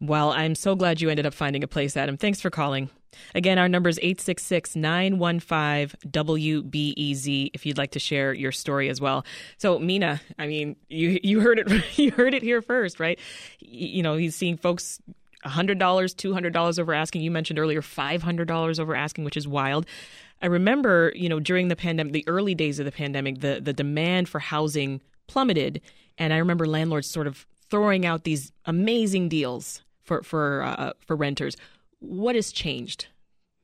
Well, 0.00 0.30
I'm 0.30 0.54
so 0.54 0.74
glad 0.74 1.00
you 1.00 1.10
ended 1.10 1.26
up 1.26 1.34
finding 1.34 1.62
a 1.62 1.68
place, 1.68 1.96
Adam. 1.96 2.16
Thanks 2.16 2.40
for 2.40 2.48
calling. 2.48 2.88
Again, 3.34 3.58
our 3.58 3.68
number 3.68 3.88
is 3.88 3.98
866 3.98 4.76
915 4.76 6.10
WBEZ 6.10 7.50
if 7.52 7.66
you'd 7.66 7.76
like 7.76 7.90
to 7.92 7.98
share 7.98 8.32
your 8.32 8.52
story 8.52 8.88
as 8.88 9.00
well. 9.00 9.26
So, 9.58 9.78
Mina, 9.78 10.20
I 10.38 10.46
mean, 10.46 10.76
you 10.88 11.20
you 11.22 11.40
heard 11.40 11.58
it 11.58 11.68
you 11.98 12.12
heard 12.12 12.34
it 12.34 12.42
here 12.42 12.62
first, 12.62 12.98
right? 12.98 13.18
You 13.58 14.02
know, 14.02 14.16
he's 14.16 14.34
seeing 14.34 14.56
folks 14.56 15.00
$100, 15.44 15.78
$200 15.78 16.78
over 16.78 16.94
asking. 16.94 17.22
You 17.22 17.30
mentioned 17.30 17.58
earlier 17.58 17.82
$500 17.82 18.80
over 18.80 18.94
asking, 18.94 19.24
which 19.24 19.36
is 19.36 19.48
wild. 19.48 19.86
I 20.42 20.46
remember, 20.46 21.12
you 21.14 21.28
know, 21.28 21.40
during 21.40 21.68
the 21.68 21.76
pandemic, 21.76 22.12
the 22.12 22.24
early 22.26 22.54
days 22.54 22.78
of 22.78 22.86
the 22.86 22.92
pandemic, 22.92 23.40
the 23.40 23.60
the 23.60 23.74
demand 23.74 24.28
for 24.28 24.38
housing 24.38 25.02
plummeted, 25.26 25.82
and 26.16 26.32
I 26.32 26.38
remember 26.38 26.66
landlords 26.66 27.08
sort 27.10 27.26
of 27.26 27.46
throwing 27.68 28.06
out 28.06 28.24
these 28.24 28.50
amazing 28.64 29.28
deals 29.28 29.82
for 30.02 30.22
for 30.22 30.62
uh, 30.62 30.92
for 31.06 31.16
renters. 31.16 31.56
What 32.00 32.34
has 32.34 32.52
changed? 32.52 33.06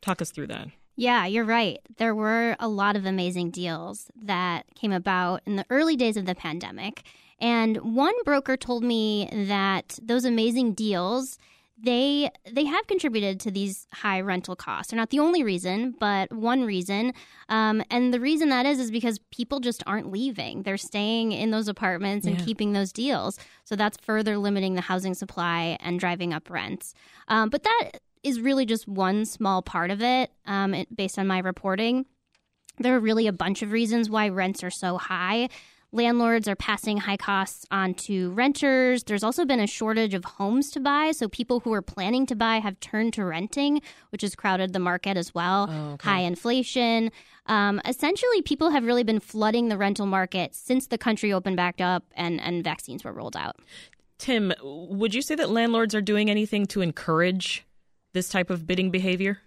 Talk 0.02 0.20
us 0.20 0.30
through 0.30 0.48
that. 0.48 0.68
Yeah, 0.96 1.26
you're 1.26 1.44
right. 1.44 1.78
There 1.98 2.14
were 2.14 2.56
a 2.58 2.68
lot 2.68 2.96
of 2.96 3.04
amazing 3.04 3.50
deals 3.50 4.10
that 4.22 4.64
came 4.74 4.92
about 4.92 5.42
in 5.44 5.56
the 5.56 5.66
early 5.68 5.94
days 5.94 6.16
of 6.16 6.24
the 6.24 6.34
pandemic. 6.34 7.02
And 7.38 7.94
one 7.94 8.14
broker 8.24 8.56
told 8.56 8.82
me 8.82 9.28
that 9.32 9.98
those 10.02 10.24
amazing 10.24 10.72
deals 10.72 11.38
they 11.78 12.30
they 12.50 12.64
have 12.64 12.86
contributed 12.86 13.38
to 13.40 13.50
these 13.50 13.86
high 13.92 14.20
rental 14.20 14.56
costs. 14.56 14.90
They're 14.90 14.96
not 14.96 15.10
the 15.10 15.18
only 15.18 15.42
reason, 15.42 15.94
but 15.98 16.32
one 16.32 16.64
reason. 16.64 17.12
Um, 17.48 17.82
and 17.90 18.14
the 18.14 18.20
reason 18.20 18.48
that 18.48 18.64
is 18.64 18.78
is 18.78 18.90
because 18.90 19.18
people 19.30 19.60
just 19.60 19.82
aren't 19.86 20.10
leaving. 20.10 20.62
They're 20.62 20.78
staying 20.78 21.32
in 21.32 21.50
those 21.50 21.68
apartments 21.68 22.26
and 22.26 22.38
yeah. 22.38 22.44
keeping 22.44 22.72
those 22.72 22.92
deals. 22.92 23.38
So 23.64 23.76
that's 23.76 23.98
further 24.00 24.38
limiting 24.38 24.74
the 24.74 24.80
housing 24.80 25.12
supply 25.12 25.76
and 25.80 26.00
driving 26.00 26.32
up 26.32 26.48
rents. 26.48 26.94
Um, 27.28 27.50
but 27.50 27.62
that 27.64 27.90
is 28.22 28.40
really 28.40 28.64
just 28.64 28.88
one 28.88 29.24
small 29.24 29.60
part 29.60 29.90
of 29.90 30.02
it, 30.02 30.30
um, 30.46 30.72
it 30.72 30.96
based 30.96 31.18
on 31.18 31.26
my 31.26 31.38
reporting. 31.38 32.06
There 32.78 32.96
are 32.96 33.00
really 33.00 33.26
a 33.26 33.32
bunch 33.32 33.62
of 33.62 33.72
reasons 33.72 34.10
why 34.10 34.28
rents 34.28 34.64
are 34.64 34.70
so 34.70 34.98
high 34.98 35.48
landlords 35.96 36.46
are 36.46 36.54
passing 36.54 36.98
high 36.98 37.16
costs 37.16 37.66
on 37.70 37.94
to 37.94 38.30
renters. 38.30 39.02
There's 39.04 39.24
also 39.24 39.44
been 39.44 39.58
a 39.60 39.66
shortage 39.66 40.14
of 40.14 40.24
homes 40.24 40.70
to 40.72 40.80
buy. 40.80 41.12
So 41.12 41.28
people 41.28 41.60
who 41.60 41.72
are 41.72 41.82
planning 41.82 42.26
to 42.26 42.36
buy 42.36 42.58
have 42.58 42.78
turned 42.80 43.14
to 43.14 43.24
renting, 43.24 43.80
which 44.10 44.22
has 44.22 44.34
crowded 44.34 44.72
the 44.72 44.78
market 44.78 45.16
as 45.16 45.34
well. 45.34 45.68
Oh, 45.68 45.92
okay. 45.94 46.08
High 46.08 46.20
inflation. 46.20 47.10
Um, 47.46 47.80
essentially, 47.84 48.42
people 48.42 48.70
have 48.70 48.84
really 48.84 49.04
been 49.04 49.20
flooding 49.20 49.68
the 49.68 49.78
rental 49.78 50.06
market 50.06 50.54
since 50.54 50.86
the 50.88 50.98
country 50.98 51.32
opened 51.32 51.56
back 51.56 51.80
up 51.80 52.04
and, 52.14 52.40
and 52.40 52.62
vaccines 52.62 53.02
were 53.02 53.12
rolled 53.12 53.36
out. 53.36 53.56
Tim, 54.18 54.52
would 54.62 55.14
you 55.14 55.22
say 55.22 55.34
that 55.34 55.50
landlords 55.50 55.94
are 55.94 56.00
doing 56.00 56.30
anything 56.30 56.66
to 56.66 56.80
encourage 56.80 57.64
this 58.12 58.28
type 58.28 58.50
of 58.50 58.66
bidding 58.66 58.90
behavior? 58.90 59.40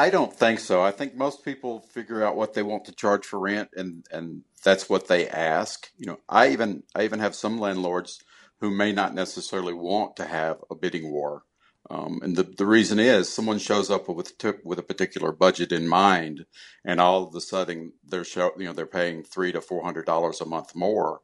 I 0.00 0.10
don't 0.10 0.34
think 0.34 0.60
so. 0.60 0.82
I 0.82 0.92
think 0.92 1.14
most 1.14 1.44
people 1.44 1.80
figure 1.80 2.24
out 2.24 2.36
what 2.36 2.54
they 2.54 2.62
want 2.62 2.86
to 2.86 2.92
charge 2.92 3.26
for 3.26 3.38
rent 3.38 3.70
and 3.76 4.06
and 4.10 4.44
that's 4.64 4.88
what 4.88 5.08
they 5.08 5.28
ask. 5.28 5.90
You 5.98 6.06
know, 6.06 6.20
I 6.28 6.48
even 6.50 6.84
I 6.94 7.04
even 7.04 7.20
have 7.20 7.34
some 7.34 7.58
landlords 7.60 8.22
who 8.60 8.70
may 8.70 8.92
not 8.92 9.14
necessarily 9.14 9.74
want 9.74 10.16
to 10.16 10.24
have 10.24 10.58
a 10.70 10.74
bidding 10.74 11.12
war. 11.12 11.44
Um, 11.90 12.20
and 12.22 12.36
the, 12.36 12.44
the 12.44 12.66
reason 12.66 12.98
is 12.98 13.28
someone 13.28 13.58
shows 13.58 13.90
up 13.90 14.08
with 14.08 14.32
with 14.64 14.78
a 14.78 14.90
particular 14.92 15.32
budget 15.32 15.72
in 15.72 15.86
mind, 15.88 16.46
and 16.84 17.00
all 17.00 17.24
of 17.28 17.34
a 17.36 17.42
sudden 17.42 17.92
they're 18.10 18.24
show, 18.24 18.52
you 18.58 18.66
know 18.66 18.72
they're 18.74 18.86
paying 18.86 19.22
three 19.24 19.52
to 19.52 19.60
four 19.60 19.84
hundred 19.84 20.06
dollars 20.06 20.40
a 20.40 20.46
month 20.46 20.74
more, 20.74 21.20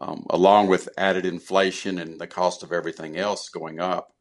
um, 0.00 0.26
along 0.30 0.68
with 0.68 0.88
added 0.98 1.26
inflation 1.26 1.98
and 2.00 2.20
the 2.20 2.28
cost 2.28 2.62
of 2.64 2.72
everything 2.72 3.16
else 3.16 3.48
going 3.50 3.80
up. 3.80 4.12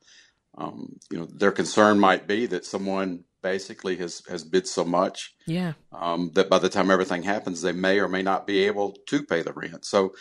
Um, 0.57 0.97
you 1.11 1.19
know 1.19 1.25
their 1.27 1.53
concern 1.53 1.99
might 1.99 2.27
be 2.27 2.47
that 2.47 2.65
someone 2.65 3.25
basically 3.41 3.95
has 3.97 4.21
has 4.27 4.43
bid 4.43 4.67
so 4.67 4.83
much, 4.83 5.35
yeah, 5.45 5.73
um, 5.91 6.31
that 6.35 6.49
by 6.49 6.59
the 6.59 6.69
time 6.69 6.91
everything 6.91 7.23
happens, 7.23 7.61
they 7.61 7.71
may 7.71 7.99
or 7.99 8.07
may 8.07 8.21
not 8.21 8.47
be 8.47 8.65
able 8.65 8.95
to 9.07 9.23
pay 9.23 9.41
the 9.41 9.53
rent. 9.53 9.85
So 9.85 10.13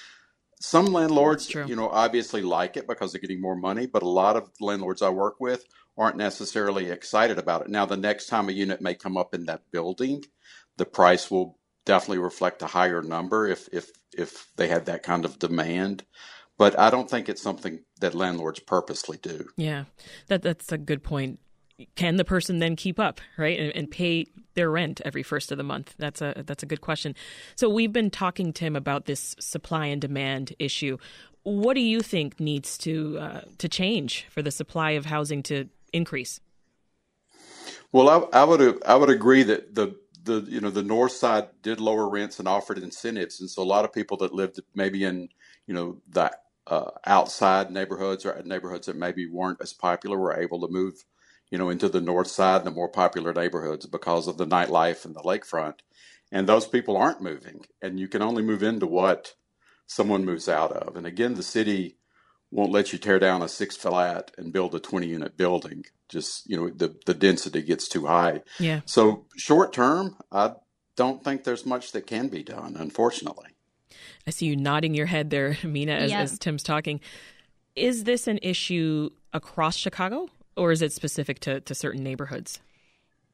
some 0.60 0.86
landlords, 0.86 1.52
you 1.52 1.76
know, 1.76 1.88
obviously 1.88 2.42
like 2.42 2.76
it 2.76 2.86
because 2.86 3.12
they're 3.12 3.20
getting 3.20 3.40
more 3.40 3.56
money, 3.56 3.86
but 3.86 4.02
a 4.02 4.08
lot 4.08 4.36
of 4.36 4.50
landlords 4.60 5.02
I 5.02 5.10
work 5.10 5.36
with 5.38 5.64
aren't 5.98 6.16
necessarily 6.16 6.90
excited 6.90 7.38
about 7.38 7.62
it. 7.62 7.68
Now, 7.68 7.86
the 7.86 7.96
next 7.96 8.26
time 8.26 8.48
a 8.48 8.52
unit 8.52 8.80
may 8.80 8.94
come 8.94 9.16
up 9.16 9.34
in 9.34 9.46
that 9.46 9.70
building, 9.70 10.24
the 10.76 10.86
price 10.86 11.30
will 11.30 11.58
definitely 11.84 12.18
reflect 12.18 12.62
a 12.62 12.66
higher 12.66 13.02
number 13.02 13.46
if 13.46 13.68
if 13.72 13.90
if 14.16 14.48
they 14.56 14.68
had 14.68 14.86
that 14.86 15.02
kind 15.02 15.24
of 15.24 15.38
demand. 15.38 16.04
But 16.58 16.78
I 16.78 16.88
don't 16.88 17.10
think 17.10 17.28
it's 17.28 17.42
something 17.42 17.80
that 18.00 18.14
landlords 18.14 18.60
purposely 18.60 19.18
do. 19.18 19.48
Yeah, 19.56 19.84
that 20.28 20.42
that's 20.42 20.72
a 20.72 20.78
good 20.78 21.02
point 21.02 21.38
can 21.94 22.16
the 22.16 22.24
person 22.24 22.58
then 22.58 22.76
keep 22.76 22.98
up 22.98 23.20
right 23.36 23.58
and, 23.58 23.74
and, 23.76 23.90
pay 23.90 24.26
their 24.54 24.70
rent 24.70 25.00
every 25.04 25.22
first 25.22 25.52
of 25.52 25.58
the 25.58 25.64
month? 25.64 25.94
That's 25.98 26.22
a 26.22 26.42
that's 26.46 26.62
a 26.62 26.66
good 26.66 26.80
question. 26.80 27.14
So 27.54 27.68
we've 27.68 27.92
been 27.92 28.10
talking 28.10 28.52
tim 28.52 28.76
about 28.76 29.06
this 29.06 29.36
supply 29.38 29.86
and 29.86 30.00
demand 30.00 30.54
issue. 30.58 30.96
What 31.42 31.74
do 31.74 31.80
you 31.80 32.00
think 32.00 32.40
needs 32.40 32.78
to 32.78 33.18
uh, 33.18 33.40
to 33.58 33.68
change 33.68 34.26
for 34.30 34.42
the 34.42 34.50
supply 34.50 34.92
of 34.92 35.06
housing 35.06 35.42
to 35.44 35.68
increase? 35.92 36.40
Well 37.92 38.08
I, 38.08 38.40
I 38.40 38.44
would 38.44 38.82
I 38.84 38.94
would 38.94 39.10
agree 39.10 39.42
that 39.42 39.74
the 39.74 39.96
the 40.24 40.44
you 40.48 40.60
know 40.60 40.70
the 40.70 40.82
north 40.82 41.12
side 41.12 41.48
did 41.62 41.80
lower 41.80 42.08
rents 42.08 42.38
and 42.38 42.48
offered 42.48 42.78
incentives. 42.78 43.40
And 43.40 43.50
so 43.50 43.62
a 43.62 43.64
lot 43.64 43.84
of 43.84 43.92
people 43.92 44.16
that 44.18 44.32
lived 44.32 44.60
maybe 44.74 45.04
in 45.04 45.28
you 45.66 45.74
know 45.74 45.98
the 46.08 46.30
uh, 46.66 46.90
outside 47.06 47.70
neighborhoods 47.70 48.26
or 48.26 48.40
neighborhoods 48.44 48.86
that 48.86 48.96
maybe 48.96 49.26
weren't 49.26 49.60
as 49.60 49.72
popular 49.72 50.18
were 50.18 50.40
able 50.40 50.60
to 50.60 50.68
move 50.68 51.04
you 51.50 51.58
know, 51.58 51.70
into 51.70 51.88
the 51.88 52.00
north 52.00 52.28
side 52.28 52.58
and 52.58 52.66
the 52.66 52.70
more 52.70 52.88
popular 52.88 53.32
neighborhoods 53.32 53.86
because 53.86 54.26
of 54.26 54.36
the 54.36 54.46
nightlife 54.46 55.04
and 55.04 55.14
the 55.14 55.20
lakefront. 55.20 55.80
And 56.32 56.48
those 56.48 56.66
people 56.66 56.96
aren't 56.96 57.22
moving. 57.22 57.64
And 57.80 58.00
you 58.00 58.08
can 58.08 58.22
only 58.22 58.42
move 58.42 58.62
into 58.62 58.86
what 58.86 59.34
someone 59.86 60.24
moves 60.24 60.48
out 60.48 60.72
of. 60.72 60.96
And 60.96 61.06
again, 61.06 61.34
the 61.34 61.42
city 61.42 61.96
won't 62.50 62.72
let 62.72 62.92
you 62.92 62.98
tear 62.98 63.18
down 63.18 63.42
a 63.42 63.48
six 63.48 63.76
flat 63.76 64.32
and 64.36 64.52
build 64.52 64.74
a 64.74 64.80
20 64.80 65.06
unit 65.06 65.36
building. 65.36 65.84
Just, 66.08 66.48
you 66.48 66.56
know, 66.56 66.70
the, 66.70 66.96
the 67.06 67.14
density 67.14 67.62
gets 67.62 67.88
too 67.88 68.06
high. 68.06 68.42
Yeah. 68.58 68.80
So 68.86 69.26
short 69.36 69.72
term, 69.72 70.16
I 70.32 70.54
don't 70.96 71.22
think 71.22 71.44
there's 71.44 71.66
much 71.66 71.92
that 71.92 72.06
can 72.06 72.28
be 72.28 72.42
done, 72.42 72.76
unfortunately. 72.76 73.50
I 74.26 74.30
see 74.30 74.46
you 74.46 74.56
nodding 74.56 74.94
your 74.94 75.06
head 75.06 75.30
there, 75.30 75.56
Mina, 75.64 75.92
as, 75.92 76.10
yeah. 76.10 76.20
as 76.20 76.38
Tim's 76.38 76.62
talking. 76.62 77.00
Is 77.74 78.04
this 78.04 78.26
an 78.26 78.38
issue 78.42 79.10
across 79.32 79.76
Chicago? 79.76 80.28
Or 80.56 80.72
is 80.72 80.82
it 80.82 80.92
specific 80.92 81.40
to, 81.40 81.60
to 81.60 81.74
certain 81.74 82.02
neighborhoods? 82.02 82.60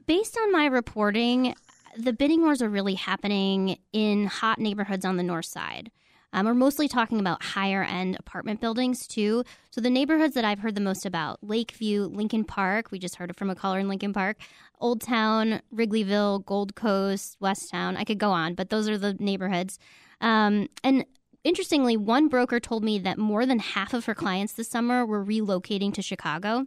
Based 0.07 0.37
on 0.37 0.53
my 0.53 0.67
reporting, 0.67 1.55
the 1.97 2.13
bidding 2.13 2.43
wars 2.43 2.63
are 2.63 2.69
really 2.69 2.95
happening 2.95 3.79
in 3.93 4.27
hot 4.27 4.59
neighborhoods 4.59 5.05
on 5.05 5.17
the 5.17 5.23
north 5.23 5.47
side. 5.47 5.91
Um, 6.35 6.47
we're 6.47 6.55
mostly 6.55 6.89
talking 6.89 7.21
about 7.21 7.43
higher 7.43 7.83
end 7.83 8.17
apartment 8.19 8.61
buildings 8.61 9.07
too. 9.07 9.45
So 9.71 9.81
the 9.81 9.91
neighborhoods 9.91 10.35
that 10.35 10.47
I've 10.47 10.61
heard 10.61 10.75
the 10.75 10.81
most 10.81 11.05
about: 11.05 11.39
Lakeview, 11.43 12.05
Lincoln 12.05 12.45
Park. 12.45 12.91
We 12.91 12.99
just 12.99 13.17
heard 13.17 13.31
it 13.31 13.37
from 13.37 13.51
a 13.51 13.55
caller 13.55 13.79
in 13.79 13.89
Lincoln 13.89 14.15
Park, 14.15 14.39
Old 14.81 15.03
Town, 15.03 15.61
Wrigleyville, 15.75 16.45
Gold 16.47 16.75
Coast, 16.75 17.37
West 17.39 17.71
Town. 17.71 17.97
I 17.99 18.05
could 18.05 18.19
go 18.19 18.31
on, 18.31 18.55
but 18.55 18.71
those 18.71 18.89
are 18.89 18.97
the 18.97 19.15
neighborhoods. 19.15 19.79
Um, 20.23 20.69
and 20.83 21.05
interestingly, 21.45 21.99
one 21.99 22.29
broker 22.29 22.61
told 22.61 22.83
me 22.83 22.99
that 23.01 23.19
more 23.19 23.45
than 23.45 23.59
half 23.59 23.93
of 23.93 24.07
her 24.07 24.15
clients 24.15 24.55
this 24.55 24.69
summer 24.69 25.05
were 25.05 25.25
relocating 25.25 25.93
to 25.95 26.03
Chicago 26.03 26.67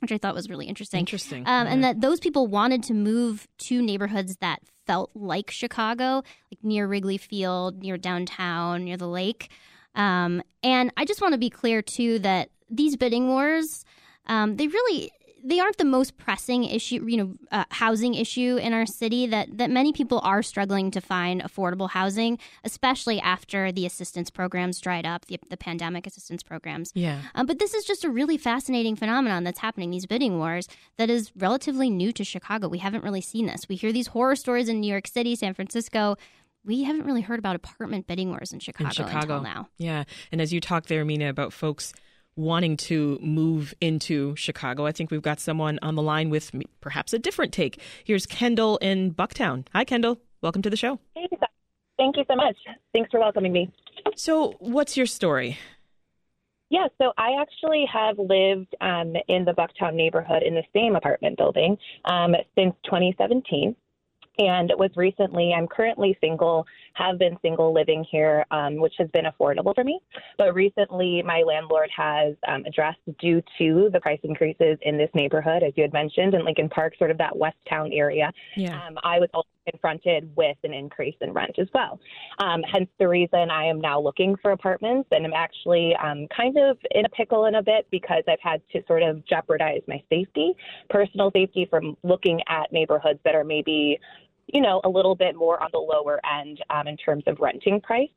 which 0.00 0.12
I 0.12 0.18
thought 0.18 0.34
was 0.34 0.48
really 0.48 0.66
interesting. 0.66 1.00
Interesting. 1.00 1.44
Um, 1.46 1.66
yeah. 1.66 1.72
And 1.72 1.84
that 1.84 2.00
those 2.00 2.20
people 2.20 2.46
wanted 2.46 2.82
to 2.84 2.94
move 2.94 3.48
to 3.58 3.82
neighborhoods 3.82 4.36
that 4.36 4.60
felt 4.86 5.10
like 5.14 5.50
Chicago, 5.50 6.22
like 6.52 6.62
near 6.62 6.86
Wrigley 6.86 7.18
Field, 7.18 7.82
near 7.82 7.96
downtown, 7.96 8.84
near 8.84 8.96
the 8.96 9.08
lake. 9.08 9.50
Um, 9.94 10.42
and 10.62 10.92
I 10.96 11.04
just 11.04 11.20
want 11.20 11.32
to 11.32 11.38
be 11.38 11.50
clear, 11.50 11.82
too, 11.82 12.18
that 12.20 12.50
these 12.70 12.96
bidding 12.96 13.28
wars, 13.28 13.84
um, 14.26 14.56
they 14.56 14.68
really 14.68 15.10
they 15.46 15.60
aren't 15.60 15.78
the 15.78 15.84
most 15.84 16.16
pressing 16.16 16.64
issue, 16.64 17.06
you 17.06 17.16
know, 17.16 17.34
uh, 17.52 17.64
housing 17.70 18.14
issue 18.14 18.56
in 18.56 18.72
our 18.72 18.84
city. 18.84 19.26
That 19.26 19.58
that 19.58 19.70
many 19.70 19.92
people 19.92 20.20
are 20.24 20.42
struggling 20.42 20.90
to 20.90 21.00
find 21.00 21.42
affordable 21.42 21.90
housing, 21.90 22.38
especially 22.64 23.20
after 23.20 23.70
the 23.70 23.86
assistance 23.86 24.30
programs 24.30 24.80
dried 24.80 25.06
up, 25.06 25.26
the, 25.26 25.38
the 25.48 25.56
pandemic 25.56 26.06
assistance 26.06 26.42
programs. 26.42 26.90
Yeah. 26.94 27.20
Um, 27.34 27.46
but 27.46 27.58
this 27.58 27.74
is 27.74 27.84
just 27.84 28.04
a 28.04 28.10
really 28.10 28.36
fascinating 28.36 28.96
phenomenon 28.96 29.44
that's 29.44 29.60
happening. 29.60 29.90
These 29.90 30.06
bidding 30.06 30.38
wars 30.38 30.68
that 30.96 31.10
is 31.10 31.30
relatively 31.36 31.90
new 31.90 32.12
to 32.12 32.24
Chicago. 32.24 32.68
We 32.68 32.78
haven't 32.78 33.04
really 33.04 33.20
seen 33.20 33.46
this. 33.46 33.68
We 33.68 33.76
hear 33.76 33.92
these 33.92 34.08
horror 34.08 34.36
stories 34.36 34.68
in 34.68 34.80
New 34.80 34.90
York 34.90 35.06
City, 35.06 35.36
San 35.36 35.54
Francisco 35.54 36.16
we 36.64 36.82
haven't 36.82 37.04
really 37.04 37.20
heard 37.20 37.38
about 37.38 37.54
apartment 37.54 38.08
bidding 38.08 38.30
wars 38.30 38.52
in 38.52 38.58
Chicago, 38.58 38.88
in 38.88 38.92
Chicago. 38.92 39.36
until 39.36 39.40
now. 39.42 39.68
Yeah. 39.78 40.02
And 40.32 40.40
as 40.40 40.52
you 40.52 40.60
talk 40.60 40.86
there, 40.86 41.04
Mina, 41.04 41.28
about 41.28 41.52
folks 41.52 41.92
wanting 42.36 42.76
to 42.76 43.18
move 43.20 43.74
into 43.80 44.36
Chicago. 44.36 44.86
I 44.86 44.92
think 44.92 45.10
we've 45.10 45.22
got 45.22 45.40
someone 45.40 45.78
on 45.82 45.94
the 45.94 46.02
line 46.02 46.30
with 46.30 46.52
perhaps 46.80 47.12
a 47.12 47.18
different 47.18 47.52
take. 47.52 47.80
Here's 48.04 48.26
Kendall 48.26 48.76
in 48.78 49.12
Bucktown. 49.14 49.66
Hi, 49.72 49.84
Kendall. 49.84 50.20
Welcome 50.42 50.62
to 50.62 50.70
the 50.70 50.76
show. 50.76 51.00
Hey, 51.14 51.28
thank 51.98 52.16
you 52.16 52.24
so 52.28 52.36
much. 52.36 52.56
Thanks 52.92 53.10
for 53.10 53.20
welcoming 53.20 53.52
me. 53.52 53.72
So, 54.14 54.54
what's 54.60 54.96
your 54.96 55.06
story? 55.06 55.58
Yeah, 56.68 56.88
so 56.98 57.12
I 57.16 57.40
actually 57.40 57.84
have 57.92 58.18
lived 58.18 58.74
um, 58.80 59.14
in 59.28 59.44
the 59.44 59.52
Bucktown 59.52 59.94
neighborhood 59.94 60.42
in 60.42 60.54
the 60.54 60.64
same 60.74 60.96
apartment 60.96 61.36
building 61.36 61.78
um, 62.04 62.34
since 62.56 62.74
2017 62.84 63.76
and 64.38 64.72
was 64.78 64.90
recently, 64.96 65.52
I'm 65.56 65.66
currently 65.66 66.16
single, 66.20 66.66
have 66.94 67.18
been 67.18 67.36
single 67.42 67.72
living 67.72 68.04
here, 68.10 68.44
um, 68.50 68.76
which 68.76 68.94
has 68.98 69.08
been 69.10 69.24
affordable 69.24 69.74
for 69.74 69.84
me. 69.84 70.00
But 70.38 70.54
recently, 70.54 71.22
my 71.22 71.42
landlord 71.42 71.90
has 71.96 72.34
um, 72.48 72.64
addressed 72.66 73.00
due 73.18 73.42
to 73.58 73.90
the 73.92 74.00
price 74.00 74.20
increases 74.22 74.78
in 74.82 74.96
this 74.98 75.10
neighborhood, 75.14 75.62
as 75.62 75.72
you 75.76 75.82
had 75.82 75.92
mentioned, 75.92 76.34
in 76.34 76.44
Lincoln 76.44 76.68
Park, 76.68 76.94
sort 76.98 77.10
of 77.10 77.18
that 77.18 77.36
West 77.36 77.56
Town 77.68 77.92
area. 77.92 78.32
Yeah. 78.56 78.86
Um, 78.86 78.98
I 79.02 79.18
was 79.18 79.28
also 79.32 79.48
confronted 79.70 80.30
with 80.36 80.56
an 80.64 80.72
increase 80.72 81.16
in 81.20 81.32
rent 81.32 81.58
as 81.58 81.68
well. 81.74 81.98
Um, 82.38 82.62
hence 82.62 82.88
the 82.98 83.08
reason 83.08 83.50
I 83.50 83.64
am 83.64 83.80
now 83.80 84.00
looking 84.00 84.36
for 84.40 84.52
apartments 84.52 85.08
and 85.10 85.26
I'm 85.26 85.32
actually 85.32 85.94
um, 85.96 86.26
kind 86.34 86.56
of 86.56 86.78
in 86.92 87.04
a 87.04 87.08
pickle 87.08 87.46
in 87.46 87.56
a 87.56 87.62
bit 87.62 87.86
because 87.90 88.22
I've 88.28 88.40
had 88.40 88.62
to 88.72 88.82
sort 88.86 89.02
of 89.02 89.26
jeopardize 89.26 89.82
my 89.88 90.02
safety, 90.08 90.52
personal 90.88 91.30
safety 91.32 91.66
from 91.68 91.96
looking 92.02 92.40
at 92.48 92.72
neighborhoods 92.72 93.18
that 93.24 93.34
are 93.34 93.44
maybe 93.44 93.98
you 94.48 94.60
know, 94.60 94.80
a 94.84 94.88
little 94.88 95.14
bit 95.14 95.34
more 95.34 95.60
on 95.62 95.70
the 95.72 95.78
lower 95.78 96.20
end 96.40 96.62
um, 96.70 96.86
in 96.86 96.96
terms 96.96 97.24
of 97.26 97.38
renting 97.40 97.80
price. 97.80 98.08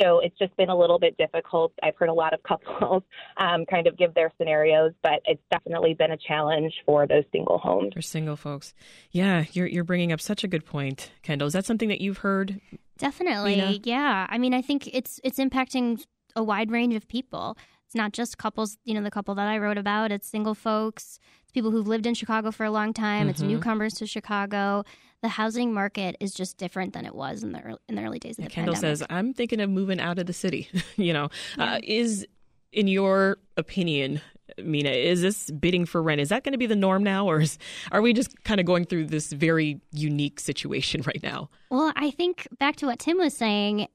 So 0.00 0.20
it's 0.20 0.36
just 0.38 0.56
been 0.56 0.68
a 0.68 0.76
little 0.76 0.98
bit 0.98 1.16
difficult. 1.16 1.72
I've 1.82 1.96
heard 1.96 2.08
a 2.08 2.14
lot 2.14 2.32
of 2.32 2.42
couples 2.48 3.02
um, 3.36 3.64
kind 3.66 3.86
of 3.86 3.96
give 3.96 4.14
their 4.14 4.32
scenarios, 4.38 4.92
but 5.02 5.20
it's 5.24 5.42
definitely 5.50 5.94
been 5.94 6.12
a 6.12 6.16
challenge 6.16 6.72
for 6.86 7.06
those 7.06 7.24
single 7.32 7.58
homes. 7.58 7.92
For 7.94 8.02
single 8.02 8.36
folks, 8.36 8.74
yeah, 9.10 9.44
you're 9.52 9.66
you're 9.66 9.84
bringing 9.84 10.12
up 10.12 10.20
such 10.20 10.44
a 10.44 10.48
good 10.48 10.64
point, 10.64 11.10
Kendall. 11.22 11.46
Is 11.46 11.52
that 11.54 11.66
something 11.66 11.88
that 11.88 12.00
you've 12.00 12.18
heard? 12.18 12.60
Definitely, 12.98 13.80
yeah. 13.84 14.26
I 14.28 14.38
mean, 14.38 14.54
I 14.54 14.62
think 14.62 14.88
it's 14.92 15.20
it's 15.24 15.38
impacting 15.38 16.04
a 16.36 16.42
wide 16.42 16.70
range 16.70 16.94
of 16.94 17.08
people. 17.08 17.56
It's 17.86 17.94
not 17.94 18.12
just 18.12 18.38
couples. 18.38 18.78
You 18.84 18.94
know, 18.94 19.02
the 19.02 19.10
couple 19.10 19.34
that 19.34 19.48
I 19.48 19.58
wrote 19.58 19.78
about. 19.78 20.12
It's 20.12 20.28
single 20.28 20.54
folks. 20.54 21.18
People 21.52 21.70
who've 21.70 21.88
lived 21.88 22.06
in 22.06 22.14
Chicago 22.14 22.50
for 22.50 22.64
a 22.64 22.70
long 22.70 22.92
time. 22.92 23.22
Mm-hmm. 23.22 23.30
It's 23.30 23.40
newcomers 23.40 23.94
to 23.94 24.06
Chicago 24.06 24.84
the 25.22 25.28
housing 25.28 25.72
market 25.72 26.16
is 26.20 26.34
just 26.34 26.58
different 26.58 26.92
than 26.92 27.06
it 27.06 27.14
was 27.14 27.42
in 27.42 27.52
the 27.52 27.60
early, 27.62 27.78
in 27.88 27.94
the 27.94 28.02
early 28.02 28.18
days 28.18 28.38
of 28.38 28.44
the 28.44 28.50
Kendall 28.50 28.74
pandemic. 28.74 28.98
says, 28.98 29.06
"I'm 29.08 29.32
thinking 29.32 29.60
of 29.60 29.70
moving 29.70 30.00
out 30.00 30.18
of 30.18 30.26
the 30.26 30.32
city." 30.32 30.68
you 30.96 31.12
know, 31.12 31.28
yeah. 31.56 31.74
uh, 31.74 31.80
is 31.82 32.26
in 32.72 32.88
your 32.88 33.38
opinion, 33.56 34.20
Mina, 34.58 34.90
is 34.90 35.22
this 35.22 35.50
bidding 35.50 35.86
for 35.86 36.02
rent? 36.02 36.20
Is 36.20 36.30
that 36.30 36.42
going 36.42 36.52
to 36.52 36.58
be 36.58 36.66
the 36.66 36.76
norm 36.76 37.04
now, 37.04 37.26
or 37.26 37.40
is, 37.40 37.58
are 37.92 38.02
we 38.02 38.12
just 38.12 38.42
kind 38.44 38.60
of 38.60 38.66
going 38.66 38.84
through 38.84 39.06
this 39.06 39.32
very 39.32 39.80
unique 39.92 40.40
situation 40.40 41.02
right 41.06 41.22
now? 41.22 41.48
Well, 41.70 41.92
I 41.94 42.10
think 42.10 42.48
back 42.58 42.76
to 42.76 42.86
what 42.86 42.98
Tim 42.98 43.18
was 43.18 43.36
saying. 43.36 43.86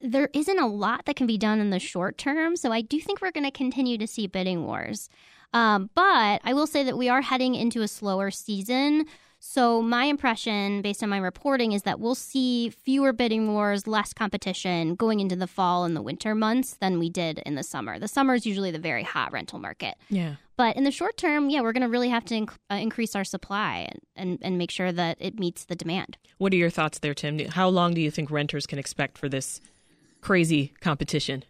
There 0.00 0.30
isn't 0.32 0.58
a 0.58 0.66
lot 0.66 1.04
that 1.04 1.16
can 1.16 1.26
be 1.26 1.38
done 1.38 1.60
in 1.60 1.70
the 1.70 1.78
short 1.78 2.18
term. 2.18 2.56
So 2.56 2.72
I 2.72 2.80
do 2.80 3.00
think 3.00 3.20
we're 3.20 3.32
going 3.32 3.44
to 3.44 3.50
continue 3.50 3.98
to 3.98 4.06
see 4.06 4.26
bidding 4.26 4.64
wars. 4.64 5.08
Um, 5.52 5.90
but 5.94 6.40
I 6.44 6.52
will 6.52 6.66
say 6.66 6.84
that 6.84 6.96
we 6.96 7.08
are 7.08 7.22
heading 7.22 7.54
into 7.54 7.82
a 7.82 7.88
slower 7.88 8.30
season. 8.30 9.06
So, 9.42 9.80
my 9.80 10.04
impression, 10.04 10.82
based 10.82 11.02
on 11.02 11.08
my 11.08 11.16
reporting, 11.16 11.72
is 11.72 11.84
that 11.84 11.98
we'll 11.98 12.14
see 12.14 12.68
fewer 12.68 13.10
bidding 13.14 13.54
wars, 13.54 13.86
less 13.86 14.12
competition 14.12 14.94
going 14.94 15.18
into 15.18 15.34
the 15.34 15.46
fall 15.46 15.84
and 15.84 15.96
the 15.96 16.02
winter 16.02 16.34
months 16.34 16.74
than 16.74 16.98
we 16.98 17.08
did 17.08 17.38
in 17.46 17.54
the 17.54 17.62
summer. 17.62 17.98
The 17.98 18.06
summer 18.06 18.34
is 18.34 18.44
usually 18.44 18.70
the 18.70 18.78
very 18.78 19.02
hot 19.02 19.32
rental 19.32 19.58
market. 19.58 19.94
Yeah. 20.10 20.34
But 20.58 20.76
in 20.76 20.84
the 20.84 20.90
short 20.90 21.16
term, 21.16 21.48
yeah, 21.48 21.62
we're 21.62 21.72
going 21.72 21.82
to 21.82 21.88
really 21.88 22.10
have 22.10 22.26
to 22.26 22.34
inc- 22.34 22.54
uh, 22.70 22.74
increase 22.74 23.16
our 23.16 23.24
supply 23.24 23.88
and, 23.88 24.00
and, 24.14 24.38
and 24.42 24.58
make 24.58 24.70
sure 24.70 24.92
that 24.92 25.16
it 25.18 25.38
meets 25.38 25.64
the 25.64 25.74
demand. 25.74 26.18
What 26.36 26.52
are 26.52 26.56
your 26.56 26.68
thoughts 26.68 26.98
there, 26.98 27.14
Tim? 27.14 27.38
How 27.38 27.70
long 27.70 27.94
do 27.94 28.02
you 28.02 28.10
think 28.10 28.30
renters 28.30 28.66
can 28.66 28.78
expect 28.78 29.16
for 29.16 29.30
this 29.30 29.62
crazy 30.20 30.74
competition? 30.80 31.44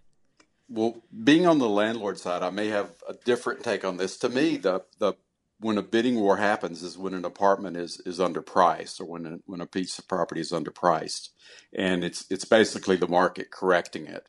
Well, 0.69 1.03
being 1.25 1.47
on 1.47 1.59
the 1.59 1.69
landlord 1.69 2.19
side, 2.19 2.43
I 2.43 2.51
may 2.51 2.69
have 2.69 2.91
a 3.09 3.15
different 3.15 3.65
take 3.65 3.85
on 3.85 3.97
this. 3.97 4.17
To 4.19 4.29
me, 4.29 4.57
the 4.57 4.85
the 4.99 5.15
when 5.59 5.77
a 5.77 5.83
bidding 5.83 6.15
war 6.15 6.39
happens 6.39 6.83
is 6.83 6.97
when 6.97 7.15
an 7.15 7.25
apartment 7.25 7.77
is 7.77 8.01
is 8.07 8.19
underpriced 8.19 9.01
or 9.01 9.05
when 9.05 9.27
a, 9.27 9.39
when 9.47 9.61
a 9.61 9.67
piece 9.67 9.99
of 9.99 10.09
property 10.09 10.41
is 10.41 10.53
underpriced, 10.53 11.31
and 11.73 12.03
it's 12.03 12.25
it's 12.31 12.45
basically 12.45 12.97
the 12.97 13.09
market 13.09 13.51
correcting 13.51 14.07
it. 14.07 14.29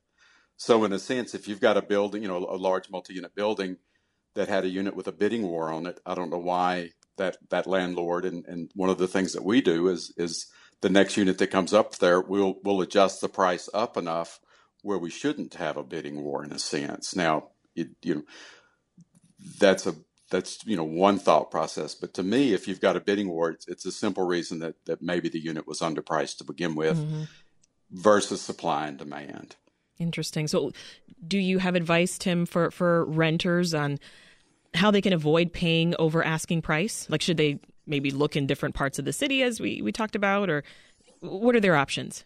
So 0.57 0.83
in 0.83 0.93
a 0.93 1.00
sense, 1.00 1.33
if 1.33 1.48
you've 1.48 1.62
got 1.62 1.77
a 1.77 1.81
building, 1.81 2.21
you 2.21 2.27
know, 2.27 2.38
a 2.38 2.57
large 2.57 2.89
multi-unit 2.89 3.33
building 3.33 3.77
that 4.36 4.48
had 4.48 4.63
a 4.63 4.69
unit 4.69 4.95
with 4.95 5.07
a 5.07 5.12
bidding 5.12 5.43
war 5.48 5.71
on 5.71 5.86
it, 5.86 6.00
I 6.05 6.13
don't 6.15 6.29
know 6.29 6.38
why 6.38 6.91
that 7.17 7.38
that 7.50 7.67
landlord 7.67 8.25
and 8.25 8.45
and 8.45 8.71
one 8.75 8.89
of 8.89 8.98
the 8.98 9.07
things 9.07 9.33
that 9.33 9.43
we 9.43 9.62
do 9.62 9.88
is 9.88 10.13
is 10.17 10.48
the 10.81 10.89
next 10.89 11.17
unit 11.17 11.38
that 11.38 11.47
comes 11.47 11.73
up 11.73 11.97
there, 11.97 12.19
we'll 12.19 12.57
we'll 12.63 12.81
adjust 12.81 13.21
the 13.21 13.29
price 13.29 13.69
up 13.73 13.97
enough 13.97 14.39
where 14.81 14.97
we 14.97 15.09
shouldn't 15.09 15.55
have 15.55 15.77
a 15.77 15.83
bidding 15.83 16.23
war 16.23 16.43
in 16.43 16.51
a 16.51 16.59
sense. 16.59 17.15
Now, 17.15 17.50
it, 17.75 17.89
you 18.01 18.15
know, 18.15 18.23
that's 19.59 19.85
a 19.85 19.95
that's 20.31 20.65
you 20.65 20.75
know 20.75 20.83
one 20.83 21.19
thought 21.19 21.51
process. 21.51 21.93
But 21.93 22.13
to 22.15 22.23
me, 22.23 22.53
if 22.53 22.67
you've 22.67 22.81
got 22.81 22.95
a 22.95 23.01
bidding 23.01 23.29
war, 23.29 23.51
it's, 23.51 23.67
it's 23.67 23.85
a 23.85 23.91
simple 23.91 24.25
reason 24.25 24.59
that 24.59 24.75
that 24.85 25.01
maybe 25.01 25.29
the 25.29 25.39
unit 25.39 25.67
was 25.67 25.81
underpriced 25.81 26.38
to 26.38 26.43
begin 26.43 26.73
with, 26.75 26.97
mm-hmm. 26.97 27.23
versus 27.91 28.41
supply 28.41 28.88
and 28.88 28.97
demand. 28.97 29.55
Interesting. 30.00 30.47
So, 30.47 30.71
do 31.27 31.38
you 31.38 31.59
have 31.59 31.75
advice, 31.75 32.17
Tim, 32.17 32.47
for 32.47 32.71
for 32.71 33.05
renters 33.05 33.73
on 33.75 34.00
how 34.73 34.89
they 34.89 35.01
can 35.01 35.13
avoid 35.13 35.53
paying 35.53 35.93
over 36.00 36.23
asking 36.23 36.63
price? 36.63 37.07
Like, 37.09 37.21
should 37.21 37.38
they 37.38 37.59
maybe 37.91 38.10
look 38.10 38.36
in 38.36 38.48
different 38.48 38.74
parts 38.74 38.98
of 38.98 39.05
the 39.05 39.13
city, 39.13 39.43
as 39.43 39.60
we 39.60 39.83
we 39.83 39.91
talked 39.91 40.15
about, 40.15 40.50
or 40.50 40.63
what 41.19 41.55
are 41.55 41.60
their 41.60 41.75
options? 41.75 42.25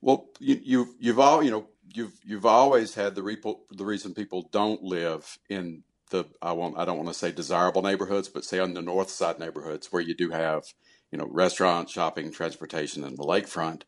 Well, 0.00 0.26
you, 0.38 0.60
you 0.62 0.94
you've 0.98 1.20
all 1.20 1.42
you 1.42 1.50
know 1.50 1.66
you've 1.92 2.18
you've 2.24 2.46
always 2.46 2.94
had 2.94 3.14
the 3.14 3.20
repo, 3.20 3.58
the 3.70 3.84
reason 3.84 4.14
people 4.14 4.48
don't 4.50 4.82
live 4.82 5.38
in 5.48 5.82
the 6.10 6.24
I 6.42 6.52
won't 6.52 6.78
I 6.78 6.84
don't 6.84 6.96
want 6.96 7.08
to 7.08 7.14
say 7.14 7.32
desirable 7.32 7.82
neighborhoods, 7.82 8.28
but 8.28 8.44
say 8.44 8.58
on 8.58 8.74
the 8.74 8.82
north 8.82 9.10
side 9.10 9.38
neighborhoods 9.38 9.92
where 9.92 10.02
you 10.02 10.14
do 10.14 10.30
have 10.30 10.64
you 11.10 11.18
know 11.18 11.28
restaurants, 11.30 11.92
shopping, 11.92 12.30
transportation, 12.32 13.04
and 13.04 13.16
the 13.16 13.22
lakefront. 13.22 13.82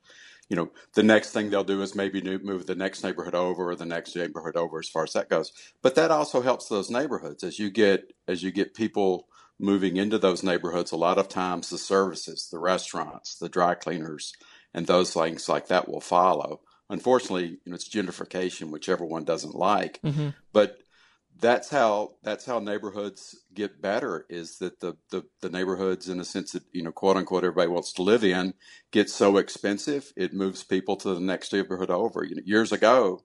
You 0.49 0.57
know, 0.57 0.71
the 0.95 1.03
next 1.03 1.33
thing 1.33 1.51
they'll 1.51 1.65
do 1.65 1.83
is 1.83 1.97
maybe 1.97 2.23
move 2.39 2.67
the 2.67 2.77
next 2.77 3.03
neighborhood 3.03 3.35
over 3.35 3.71
or 3.71 3.75
the 3.75 3.85
next 3.85 4.15
neighborhood 4.15 4.57
over 4.57 4.79
as 4.79 4.89
far 4.89 5.03
as 5.03 5.13
that 5.15 5.29
goes. 5.29 5.51
But 5.83 5.97
that 5.97 6.13
also 6.13 6.41
helps 6.41 6.69
those 6.69 6.89
neighborhoods 6.89 7.43
as 7.43 7.59
you 7.59 7.69
get 7.69 8.13
as 8.29 8.43
you 8.43 8.53
get 8.53 8.75
people 8.75 9.27
moving 9.59 9.97
into 9.97 10.19
those 10.19 10.43
neighborhoods. 10.43 10.93
A 10.93 10.97
lot 10.97 11.19
of 11.19 11.29
times, 11.29 11.71
the 11.71 11.79
services, 11.79 12.49
the 12.51 12.59
restaurants, 12.59 13.37
the 13.37 13.49
dry 13.49 13.75
cleaners, 13.75 14.33
and 14.75 14.87
those 14.87 15.13
things 15.13 15.49
like 15.49 15.69
that 15.69 15.89
will 15.89 16.01
follow 16.01 16.61
unfortunately, 16.89 17.59
you 17.65 17.71
know, 17.71 17.75
it's 17.75 17.89
gentrification, 17.89 18.71
which 18.71 18.89
everyone 18.89 19.25
doesn't 19.25 19.55
like. 19.55 20.01
Mm-hmm. 20.03 20.31
But 20.53 20.79
that's 21.39 21.69
how 21.69 22.13
that's 22.23 22.47
how 22.47 22.59
neighborhoods 22.59 23.39
get 23.53 23.83
better 23.83 24.25
is 24.31 24.59
that 24.59 24.81
the, 24.81 24.97
the, 25.11 25.23
the 25.43 25.51
neighborhoods 25.51 26.09
in 26.09 26.19
a 26.19 26.25
sense 26.25 26.53
that 26.53 26.63
you 26.73 26.83
know 26.83 26.93
quote 26.93 27.19
unquote 27.19 27.45
everybody 27.45 27.69
wants 27.69 27.93
to 27.93 28.03
live 28.03 28.25
in 28.25 28.55
get 28.91 29.11
so 29.11 29.37
expensive 29.37 30.15
it 30.17 30.33
moves 30.33 30.65
people 30.65 30.97
to 30.97 31.13
the 31.13 31.21
next 31.21 31.53
neighborhood 31.53 31.91
over 31.91 32.25
you 32.25 32.35
know 32.35 32.43
years 32.47 32.73
ago 32.73 33.21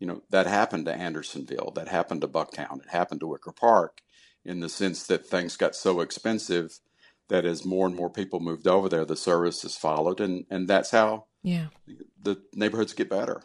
you 0.00 0.08
know 0.08 0.22
that 0.30 0.48
happened 0.48 0.86
to 0.86 0.92
andersonville 0.92 1.72
that 1.76 1.86
happened 1.86 2.20
to 2.20 2.26
bucktown 2.26 2.80
it 2.82 2.90
happened 2.90 3.20
to 3.20 3.28
wicker 3.28 3.52
park 3.52 4.00
in 4.44 4.60
the 4.60 4.68
sense 4.68 5.06
that 5.06 5.26
things 5.26 5.56
got 5.56 5.74
so 5.74 6.00
expensive 6.00 6.78
that 7.28 7.44
as 7.44 7.64
more 7.64 7.86
and 7.86 7.96
more 7.96 8.10
people 8.10 8.40
moved 8.40 8.66
over 8.66 8.88
there 8.88 9.04
the 9.04 9.16
services 9.16 9.76
followed 9.76 10.20
and 10.20 10.44
and 10.50 10.68
that's 10.68 10.90
how 10.90 11.24
yeah. 11.42 11.66
The 12.22 12.40
neighborhoods 12.54 12.92
get 12.92 13.10
better. 13.10 13.42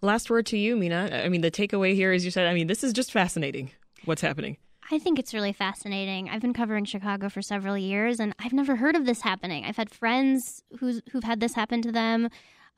Last 0.00 0.30
word 0.30 0.46
to 0.46 0.58
you, 0.58 0.76
Mina. 0.76 1.22
I 1.24 1.28
mean, 1.28 1.40
the 1.40 1.50
takeaway 1.50 1.94
here 1.94 2.12
is 2.12 2.24
you 2.24 2.30
said, 2.30 2.46
I 2.46 2.54
mean, 2.54 2.66
this 2.66 2.82
is 2.82 2.92
just 2.92 3.12
fascinating 3.12 3.70
what's 4.04 4.22
happening. 4.22 4.56
I 4.90 4.98
think 4.98 5.18
it's 5.18 5.32
really 5.32 5.52
fascinating. 5.52 6.28
I've 6.28 6.42
been 6.42 6.52
covering 6.52 6.84
Chicago 6.84 7.30
for 7.30 7.40
several 7.40 7.78
years 7.78 8.20
and 8.20 8.34
I've 8.38 8.52
never 8.52 8.76
heard 8.76 8.96
of 8.96 9.06
this 9.06 9.22
happening. 9.22 9.64
I've 9.64 9.76
had 9.76 9.90
friends 9.90 10.62
who's, 10.78 11.00
who've 11.10 11.24
had 11.24 11.40
this 11.40 11.54
happen 11.54 11.80
to 11.82 11.92
them. 11.92 12.28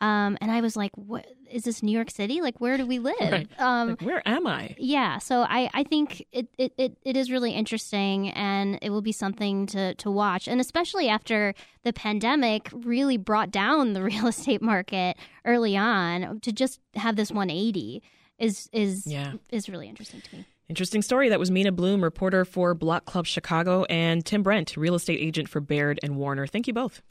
Um, 0.01 0.37
and 0.41 0.51
I 0.51 0.61
was 0.61 0.77
like, 0.77 0.93
"What 0.97 1.27
is 1.51 1.65
this? 1.65 1.83
New 1.83 1.93
York 1.93 2.11
City? 2.11 2.41
Like, 2.43 2.61
where 2.61 2.77
do 2.77 2.87
we 2.87 2.99
live? 3.11 3.15
Right. 3.21 3.49
Um, 3.59 3.91
like, 3.91 4.03
where 4.03 4.29
am 4.29 4.47
I?" 4.47 4.75
Yeah. 4.79 5.19
So 5.19 5.43
I, 5.43 5.71
I 5.73 5.85
think 5.85 6.27
it, 6.33 6.49
it, 6.59 6.73
it, 6.77 6.99
it 7.03 7.17
is 7.17 7.31
really 7.31 7.53
interesting, 7.53 8.31
and 8.31 8.79
it 8.83 8.91
will 8.91 9.03
be 9.03 9.13
something 9.13 9.67
to 9.67 9.95
to 9.95 10.11
watch, 10.11 10.49
and 10.49 10.61
especially 10.61 11.09
after 11.09 11.55
the 11.83 11.93
pandemic 11.93 12.69
really 12.73 13.17
brought 13.17 13.51
down 13.51 13.95
the 13.95 14.03
real 14.11 14.27
estate 14.27 14.61
market 14.61 15.17
early 15.45 15.77
on, 15.77 16.41
to 16.41 16.53
just 16.53 16.81
have 16.95 17.17
this 17.17 17.31
180 17.31 18.03
is 18.39 18.69
is 18.73 19.07
yeah. 19.07 19.33
is 19.51 19.69
really 19.69 19.89
interesting 19.89 20.21
to 20.21 20.37
me. 20.37 20.47
Interesting 20.69 21.01
story. 21.01 21.29
That 21.29 21.39
was 21.39 21.51
Mina 21.51 21.71
Bloom, 21.71 22.03
reporter 22.03 22.45
for 22.45 22.75
Block 22.75 23.05
Club 23.05 23.25
Chicago, 23.27 23.85
and 23.85 24.27
Tim 24.27 24.43
Brent, 24.43 24.77
real 24.77 24.97
estate 24.97 25.21
agent 25.21 25.49
for 25.49 25.61
Baird 25.61 26.01
and 26.03 26.17
Warner. 26.17 26.47
Thank 26.47 26.67
you 26.67 26.73
both. 26.75 27.03